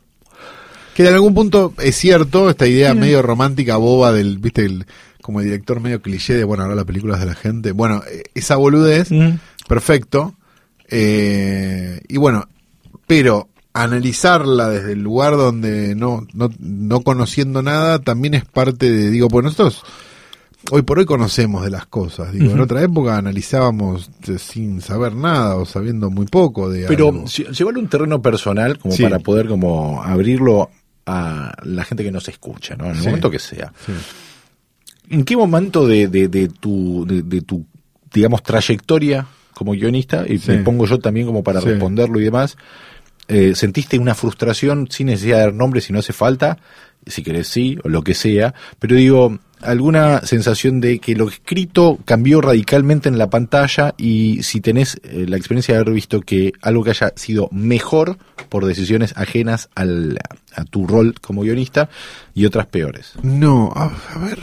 [0.96, 4.86] Que en algún punto es cierto, esta idea medio romántica, boba del, viste, el,
[5.22, 7.72] como el director medio cliché de, bueno, ahora la película es de la gente.
[7.74, 9.38] Bueno, eh, esa boludez, Mm.
[9.68, 10.36] perfecto.
[10.90, 12.48] Eh, y bueno,
[13.08, 19.12] pero analizarla desde el lugar donde no, no, no conociendo nada también es parte de,
[19.12, 19.84] digo, pues nosotros
[20.72, 22.32] hoy por hoy conocemos de las cosas.
[22.32, 27.10] Digo, en otra época analizábamos eh, sin saber nada o sabiendo muy poco de Pero
[27.10, 27.26] algo.
[27.26, 29.04] llevarlo a un terreno personal como Sí.
[29.04, 30.70] para poder como abrirlo
[31.06, 32.86] a la gente que nos escucha, ¿no?
[32.86, 33.06] En el Sí.
[33.08, 33.74] momento que sea.
[33.86, 33.92] Sí.
[35.10, 37.66] ¿En qué momento de, de, de tu, de, de tu,
[38.12, 42.58] digamos, trayectoria como guionista, y me pongo yo también como para responderlo y demás,
[43.28, 46.58] eh, sentiste una frustración sin necesidad de dar nombre si no hace falta,
[47.06, 52.00] si querés sí, o lo que sea, pero digo, alguna sensación de que lo escrito
[52.06, 56.54] cambió radicalmente en la pantalla y si tenés eh, la experiencia de haber visto que
[56.62, 58.18] algo que haya sido mejor
[58.50, 60.20] por decisiones ajenas al,
[60.54, 61.90] a tu rol como guionista
[62.34, 63.14] y otras peores.
[63.24, 64.40] No, a, a ver,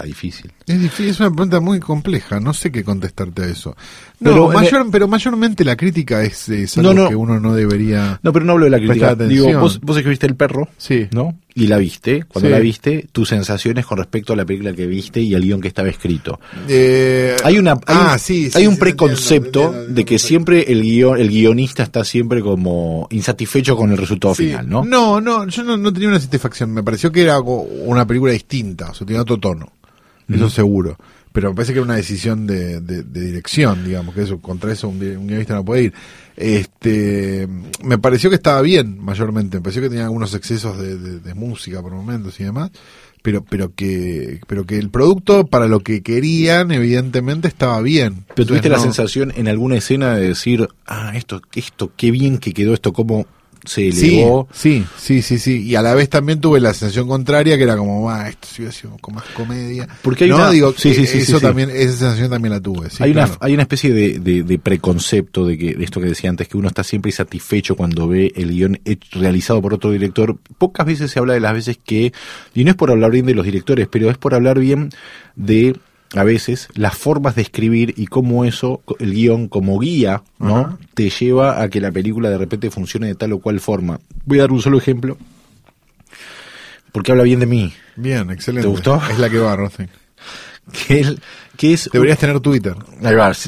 [0.00, 0.50] Está difícil.
[0.72, 3.76] Es difícil, es una pregunta muy compleja, no sé qué contestarte a eso.
[4.20, 7.08] No, Pero, mayor, pero mayormente la crítica es, es algo No, no.
[7.08, 8.20] que uno no debería...
[8.22, 9.14] No, pero no hablo de la crítica.
[9.14, 11.08] Digo, vos, vos escribiste El Perro, Sí.
[11.12, 11.38] ¿no?
[11.54, 12.24] Y la viste.
[12.28, 12.52] Cuando Sí.
[12.52, 15.68] la viste, tus sensaciones con respecto a la película que viste y al guion que
[15.68, 16.38] estaba escrito.
[16.68, 20.18] Eh, Hay una hay, ah, un- sí, sí, hay un preconcepto entiendo, entiendo, de que
[20.18, 24.84] siempre el guion, el guionista está siempre como insatisfecho con el resultado final, ¿no?
[24.84, 26.72] No, no, yo no, no tenía una satisfacción.
[26.72, 29.72] Me pareció que era una película distinta, o sea, tenía otro tono.
[30.34, 30.96] Eso seguro.
[31.32, 34.72] Pero me parece que era una decisión de, de- de dirección, digamos, que eso, contra
[34.72, 35.94] eso un, un guionista no puede ir.
[36.36, 37.46] Este,
[37.84, 39.58] me pareció que estaba bien, mayormente.
[39.58, 42.70] Me pareció que tenía algunos excesos de, música por momentos y demás.
[43.22, 48.24] Pero, pero que, pero que el producto para lo que querían, evidentemente, estaba bien.
[48.34, 52.10] Pero tuviste Entonces, la no- sensación en alguna escena de decir, ah, esto, esto, qué
[52.10, 53.26] bien que quedó esto, cómo
[53.64, 54.48] se Sí, elevó.
[54.52, 55.62] sí, sí, sí, sí.
[55.62, 58.62] Y a la vez también tuve la sensación contraria, que era como, ah, esto sí
[58.62, 59.88] hubiera sido con más comedia.
[60.02, 62.60] Porque hay no, una- digo, sí, sí, eh, sí, eso también, esa sensación también la
[62.60, 62.88] tuve.
[63.00, 66.30] hay, una, hay una especie de, de- de preconcepto de que de esto que decía
[66.30, 70.38] antes, que uno está siempre satisfecho cuando ve el guion hecho- realizado por otro director.
[70.58, 72.12] Pocas veces se habla de las veces que,
[72.54, 74.90] y no es por hablar bien de los directores, pero es por hablar bien
[75.36, 75.76] de,
[76.14, 80.78] a veces, las formas de escribir y cómo eso, el guion como guía, ¿no?
[80.94, 84.00] Te lleva a que la película de repente funcione de tal o cual forma.
[84.24, 85.16] Voy a dar un solo ejemplo,
[86.92, 87.72] porque habla bien de mí.
[87.96, 88.66] Bien, excelente.
[88.66, 89.00] ¿Te gustó?
[89.10, 89.56] Es la que va.
[90.86, 91.20] Que, él-
[91.60, 92.74] que es Deberías tener Twitter.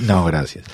[0.06, 0.66] No, gracias.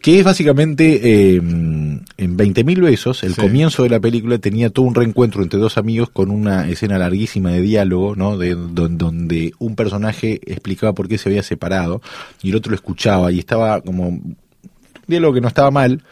[0.00, 2.04] Que es básicamente eh, en
[2.38, 3.40] 20.000 besos, el Sí.
[3.42, 7.50] comienzo de la película tenía todo un reencuentro entre dos amigos con una escena larguísima
[7.50, 8.38] de diálogo, ¿no?
[8.38, 12.00] De, don- donde un personaje explicaba por qué se había separado
[12.42, 14.38] y el otro lo escuchaba y estaba como un
[15.06, 16.02] diálogo que no estaba mal,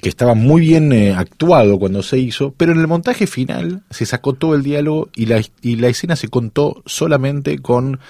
[0.00, 4.06] que estaba muy bien eh, actuado cuando se hizo, pero en el montaje final se
[4.06, 8.00] sacó todo el diálogo y la, y la escena se contó solamente con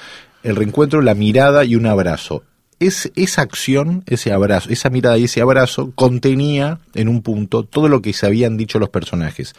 [0.43, 2.45] el reencuentro, la mirada y un abrazo.
[2.79, 7.89] Es, esa acción, ese abrazo, esa mirada y ese abrazo contenía en un punto todo
[7.89, 9.55] lo que se habían dicho los personajes.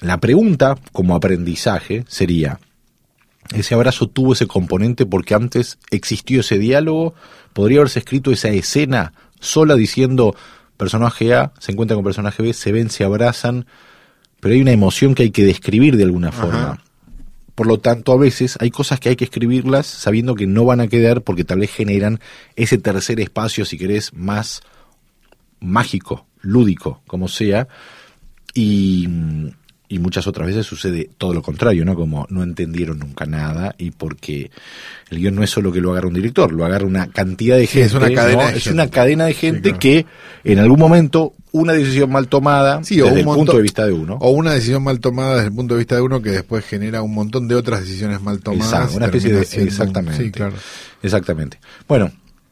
[0.00, 2.58] La pregunta, como aprendizaje, sería,
[3.54, 7.14] ¿ese abrazo tuvo ese componente porque antes existió ese diálogo?
[7.52, 10.34] ¿Podría haberse escrito esa escena sola diciendo,
[10.76, 13.66] personaje A se encuentra con personaje B, se ven, se abrazan,
[14.40, 16.82] pero hay una emoción que hay que describir de alguna forma?
[17.56, 20.80] Por lo tanto, a veces hay cosas que hay que escribirlas sabiendo que no van
[20.80, 22.20] a quedar porque tal vez generan
[22.54, 24.60] ese tercer espacio, si querés, más
[25.58, 27.66] mágico, lúdico, como sea,
[28.52, 29.08] y,
[29.88, 31.94] y muchas otras veces sucede todo lo contrario, ¿no?
[31.94, 34.50] Como no entendieron nunca nada y porque
[35.10, 37.66] el guion no es solo que lo agarra un director, lo agarra una cantidad de
[37.66, 37.86] Sí, gente.
[37.86, 38.48] es una cadena ¿no?
[38.50, 38.74] de Es gente.
[38.74, 39.78] una cadena de gente claro.
[39.78, 40.06] que
[40.44, 43.62] en algún momento una decisión mal tomada Sí, o desde un el montón- punto de
[43.62, 44.18] vista de uno.
[44.20, 47.02] O una decisión mal tomada desde el punto de vista de uno que después genera
[47.02, 48.66] un montón de otras decisiones mal tomadas.
[48.72, 50.30] Exacto, y una especie termina de siendo un- exactamente.
[50.32, 50.54] Claro.
[51.02, 51.58] Exactamente.
[51.88, 52.10] Bueno,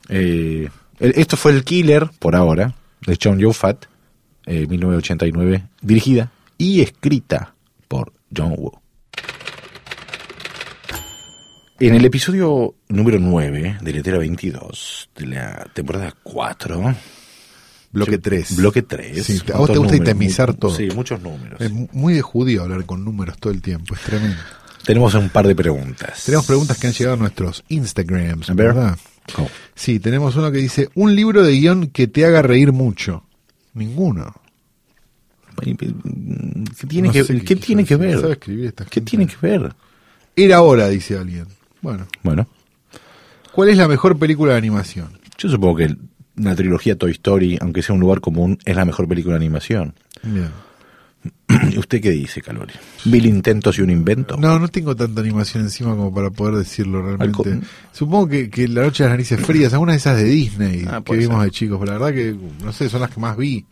[0.09, 0.69] eh,
[1.01, 2.75] el- esto fue el Killer por ahora
[3.07, 3.87] de John Fat,
[4.47, 7.55] eh, 1989, dirigida y escrita
[7.89, 8.81] por John Woo.
[11.81, 16.95] En el episodio número 9 de Letera 22 de la temporada 4,
[17.91, 18.57] Bloque Sí, 3.
[18.57, 19.25] Bloque 3.
[19.25, 20.75] Sí, a vos te gusta itemizar todo.
[20.75, 21.61] Sí, muchos números.
[21.61, 24.37] Es muy de judío hablar con números todo el tiempo, es tremendo.
[24.85, 26.25] Tenemos un par de preguntas.
[26.25, 28.67] Tenemos preguntas que han llegado a nuestros Instagrams, A ver.
[28.75, 28.99] ¿verdad?
[29.39, 29.49] Oh.
[29.75, 33.25] Sí, tenemos uno que dice, un libro de guion que te haga reír mucho.
[33.73, 34.35] Ninguno.
[35.61, 38.25] ¿Qué tiene, No que, sé ¿qué qué tiene que ver?
[38.25, 39.75] Escribir ¿Qué tiene que ver?
[40.37, 41.47] Era hora, dice alguien.
[41.83, 42.49] Bueno, Bueno,
[43.53, 45.19] ¿cuál es la mejor película de animación?
[45.37, 45.97] yo supongo que
[46.37, 49.95] una trilogía Toy Story, aunque sea un lugar común, es la mejor película de animación.
[50.23, 50.49] Bien.
[51.79, 52.73] ¿Usted qué dice, Calori?
[53.07, 54.37] ¿Mil intentos y un invento?
[54.37, 57.61] No, no tengo tanta animación encima como para poder decirlo realmente.
[57.93, 61.03] Supongo que, que La Noche de las Narices Frías, alguna de esas de Disney Ah,
[61.05, 61.45] que vimos ser.
[61.45, 63.65] de chicos, pero la verdad que, no sé, son las que más vi.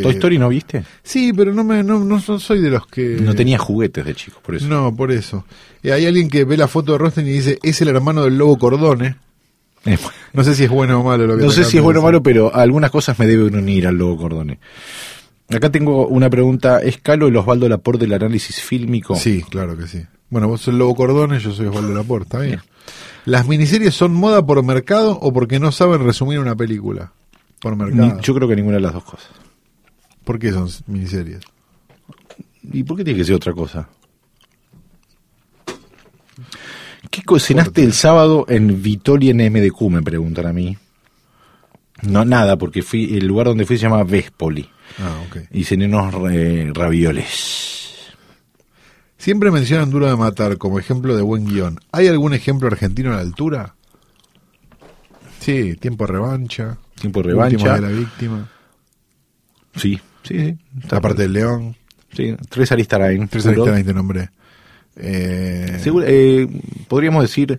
[0.00, 0.84] ¿Toy Story no viste?
[1.02, 3.18] Sí, pero no, me, no, no so- soy de los que...
[3.20, 4.66] No tenía juguetes de chico, por eso.
[4.68, 5.44] No, por eso.
[5.82, 8.38] Y hay alguien que ve la foto de Rosten y dice, es el hermano del
[8.38, 9.16] lobo Cordone.
[10.32, 12.02] No sé si es bueno o malo lo que no sé si es bueno o
[12.04, 14.58] malo, pero algunas cosas me debe unir al lobo Cordone.
[15.50, 16.78] Acá tengo una pregunta.
[16.80, 19.16] ¿Es Calo el Osvaldo Laporte del análisis fílmico?
[19.16, 20.00] Sí, claro que sí.
[20.30, 22.60] Bueno, vos sos el lobo Cordone, yo soy Osvaldo Laporte, está bien.
[23.24, 27.12] ¿Las miniseries son moda por mercado o porque no saben resumir una película?
[27.60, 28.14] Por mercado.
[28.16, 29.28] Ni- yo creo que ninguna de las dos cosas.
[30.24, 31.40] ¿Por qué son miniseries?
[32.62, 33.88] ¿Y por qué tiene que ser otra cosa?
[37.10, 39.80] ¿Qué cocinaste el sábado en Vitoli en MDQ?
[39.90, 40.76] Me preguntan a mí.
[42.02, 44.68] No, nada, porque fui el lugar donde fui se llama Vespoli.
[44.98, 45.42] Ah, ok.
[45.52, 48.12] Y cené unos eh, ravioles.
[49.18, 51.78] Siempre mencionan Duro de Matar como ejemplo de buen guion.
[51.92, 53.74] ¿Hay algún ejemplo argentino a la altura?
[55.38, 56.78] Sí, Tiempo de Revancha.
[57.00, 57.74] Tiempo de revancha.
[57.74, 58.48] de la víctima.
[59.76, 60.56] Sí, sí, sí.
[60.90, 61.76] La parte del León.
[62.12, 63.28] Sí, tres Aristarain.
[63.28, 64.30] Tres aristas te nombré.
[64.96, 66.46] Eh, Seguro, eh,
[66.88, 67.56] podríamos decir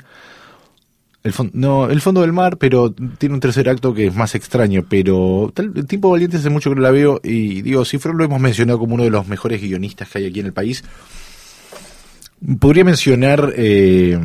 [1.24, 4.86] el, no, el fondo del mar, pero tiene un tercer acto que es más extraño.
[4.88, 8.24] Pero tal, el Tiempo Valiente hace mucho que no la veo y digo, si lo
[8.24, 10.84] hemos mencionado como uno de los mejores guionistas que hay aquí en el país,
[12.59, 13.53] podría mencionar.
[13.55, 14.20] eh,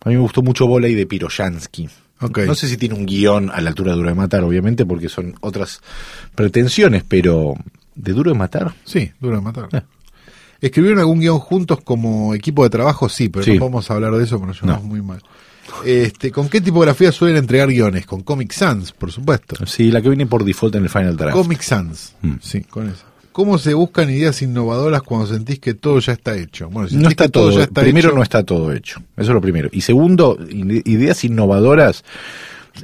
[0.00, 1.88] a mí me gustó mucho Voley de Piroyansky.
[2.20, 5.08] No sé si tiene un guion a la altura de Duro de Matar, obviamente, porque
[5.08, 5.80] son otras
[6.34, 7.54] pretensiones, pero
[7.94, 8.74] de Duro de Matar.
[8.84, 9.68] Sí, Duro de Matar.
[9.72, 9.82] Eh.
[10.60, 13.08] ¿Escribieron algún guion juntos como equipo de trabajo?
[13.08, 13.52] Sí, pero Sí.
[13.54, 14.88] no podemos hablar de eso porque nos llevamos No.
[14.88, 15.22] muy mal.
[15.84, 18.06] Este, ¿Con qué tipografía suelen entregar guiones?
[18.06, 19.64] Con Comic Sans, por supuesto.
[19.66, 21.36] Sí, la que viene por default en el Final Draft.
[21.36, 22.14] Comic Sans.
[22.22, 22.32] Mm.
[22.40, 23.04] Sí, con eso.
[23.38, 26.68] ¿Cómo se buscan ideas innovadoras cuando sentís que todo ya está hecho?
[26.70, 28.98] Bueno, si no está que todo, ya está primero hecho, no está todo hecho.
[29.16, 29.68] Eso es lo primero.
[29.70, 32.02] Y segundo, ideas innovadoras,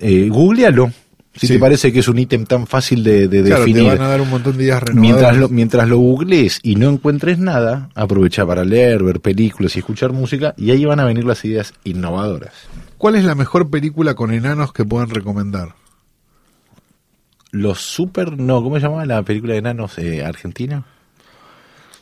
[0.01, 0.93] eh, googlealo.
[1.35, 1.55] Si Sí.
[1.55, 3.83] te parece que es un ítem tan fácil de, de claro, definir.
[3.83, 4.81] te van a dar un montón de ideas.
[4.95, 9.81] Mientras lo, mientras lo googlees y no encuentres nada, aprovecha para leer, ver películas y
[9.81, 12.53] escuchar música, y ahí van a venir las ideas innovadoras.
[12.97, 15.75] ¿Cuál es la mejor película con enanos que puedan recomendar?
[17.55, 20.83] Los super, no, ¿cómo se llamaba la película de enanos eh, argentina?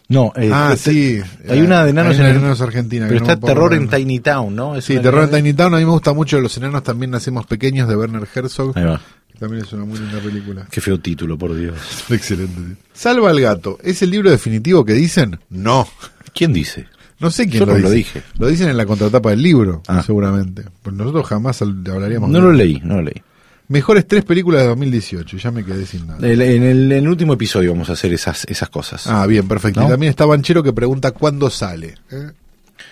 [0.09, 1.21] No, eh, ah, te- sí.
[1.49, 3.07] Hay una de enanos, Hay una en enanos argentina.
[3.09, 3.89] pero no está Terror en.
[3.89, 4.77] Tiny Town, ¿no?
[4.77, 5.75] Es Sí, Terror en Tiny Town.
[5.75, 8.77] A mí me gusta mucho Los enanos también nacemos pequeños de Werner Herzog.
[8.77, 9.01] Ahí va.
[9.33, 10.67] que también es una muy linda película.
[10.71, 11.77] Qué feo título, por Dios.
[12.11, 12.77] Excelente.
[12.95, 13.79] Salva al gato.
[13.83, 15.39] ¿Es el libro definitivo que dicen?
[15.51, 15.87] No.
[16.35, 16.87] ¿Quién dice?
[17.21, 17.89] No sé quién Yo lo no dice.
[17.89, 18.23] lo dije.
[18.39, 20.03] Lo dicen en la contratapa del libro, Ah.
[20.03, 20.65] seguramente.
[20.83, 23.23] Pues nosotros jamás hablaríamos No de lo leí, no lo leí.
[23.69, 25.37] Mejores tres películas de 2018.
[25.39, 26.27] Ya me quedé sin nada.
[26.27, 29.07] El- en, el, en el último episodio vamos a hacer esas, esas cosas.
[29.07, 29.81] Ah, bien, perfecto.
[29.81, 29.87] ¿No?
[29.87, 31.95] Y también está Banchero que pregunta cuándo sale.
[32.11, 32.31] ¿eh?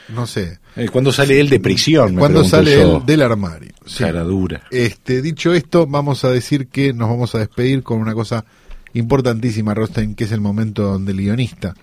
[0.08, 0.58] No sé.
[0.76, 2.14] Eh, ¿Cuándo sale él de prisión?
[2.16, 2.98] ¿Cuándo sale yo.
[2.98, 3.72] él del armario?
[3.84, 3.98] Sí.
[4.04, 4.62] Cara dura.
[4.70, 8.44] Este, dicho esto, vamos a decir que nos vamos a despedir con una cosa
[8.92, 11.74] importantísima, Rostein, que es el momento donde el guionista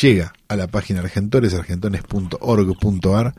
[0.00, 3.34] llega a la página Argentores, argentones.org.ar,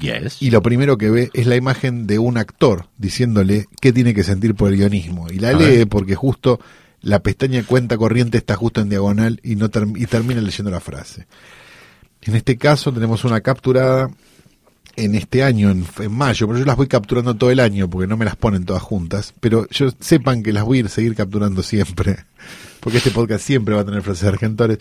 [0.00, 0.40] Yes.
[0.40, 4.22] y lo primero que ve es la imagen de un actor diciéndole qué tiene que
[4.22, 5.28] sentir por el guionismo.
[5.30, 5.88] Y la A lee ver.
[5.88, 6.60] porque justo
[7.02, 9.66] la pestaña cuenta corriente está justo en diagonal y, no
[9.96, 11.26] y termina leyendo la frase.
[12.22, 14.10] En este caso tenemos una capturada
[14.96, 18.06] en este año, en, en mayo, pero yo las voy capturando todo el año porque
[18.06, 21.14] no me las ponen todas juntas, pero yo sepan que las voy a ir seguir
[21.14, 22.24] capturando siempre,
[22.80, 24.78] porque este podcast siempre va a tener frases Argentores.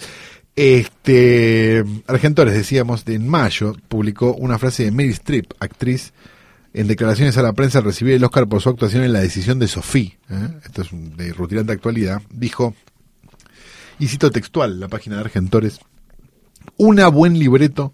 [0.60, 6.12] Este, Argentores, decíamos, de- en mayo publicó una frase de Meryl Streep, actriz,
[6.74, 9.58] en declaraciones a la prensa al recibir el Oscar por su actuación en la decisión
[9.58, 10.50] de Sophie, ¿eh?
[10.66, 12.76] esto es de rutilante actualidad, dijo,
[14.00, 15.80] y cito textual, la página de Argentores,
[16.76, 17.94] una buen libreto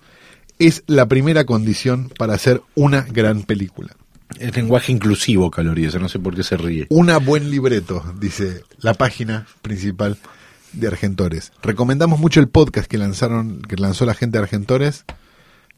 [0.57, 3.95] es la primera condición para hacer una gran película.
[4.39, 6.87] Es lenguaje inclusivo, Caloriza, no sé por qué se ríe.
[6.89, 10.17] Una buen libreto, dice la página principal
[10.75, 11.51] de Argentores.
[11.61, 15.05] Recomendamos mucho el podcast que lanzaron, que lanzó la gente de Argentores.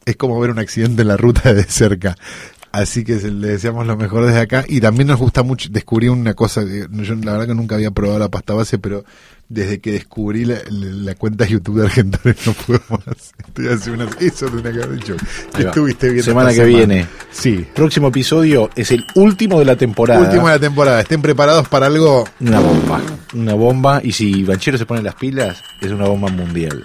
[0.04, 2.16] Es como ver un accidente en la ruta de cerca.
[2.72, 4.64] Así que se- le deseamos lo mejor desde acá.
[4.68, 7.90] Y también nos gusta mucho, descubrí una cosa, que yo la verdad que nunca había
[7.90, 9.04] probado la pasta base, pero
[9.48, 13.32] desde que descubrí la, la- la cuenta YouTube de Argentores no puedo más.
[13.46, 15.16] Estoy hace unas, eso tendría que haber dicho.
[15.16, 15.70] ¿Qué Ahí va.
[15.70, 17.06] estuviste viendo Semana que viene.
[17.30, 17.66] Sí.
[17.74, 20.20] Próximo episodio es el último de la temporada.
[20.20, 21.00] Último de la temporada.
[21.00, 23.00] Estén preparados para algo Una bomba.
[23.34, 24.00] Una bomba.
[24.04, 26.84] Y si Banchero se pone las pilas, es una bomba mundial.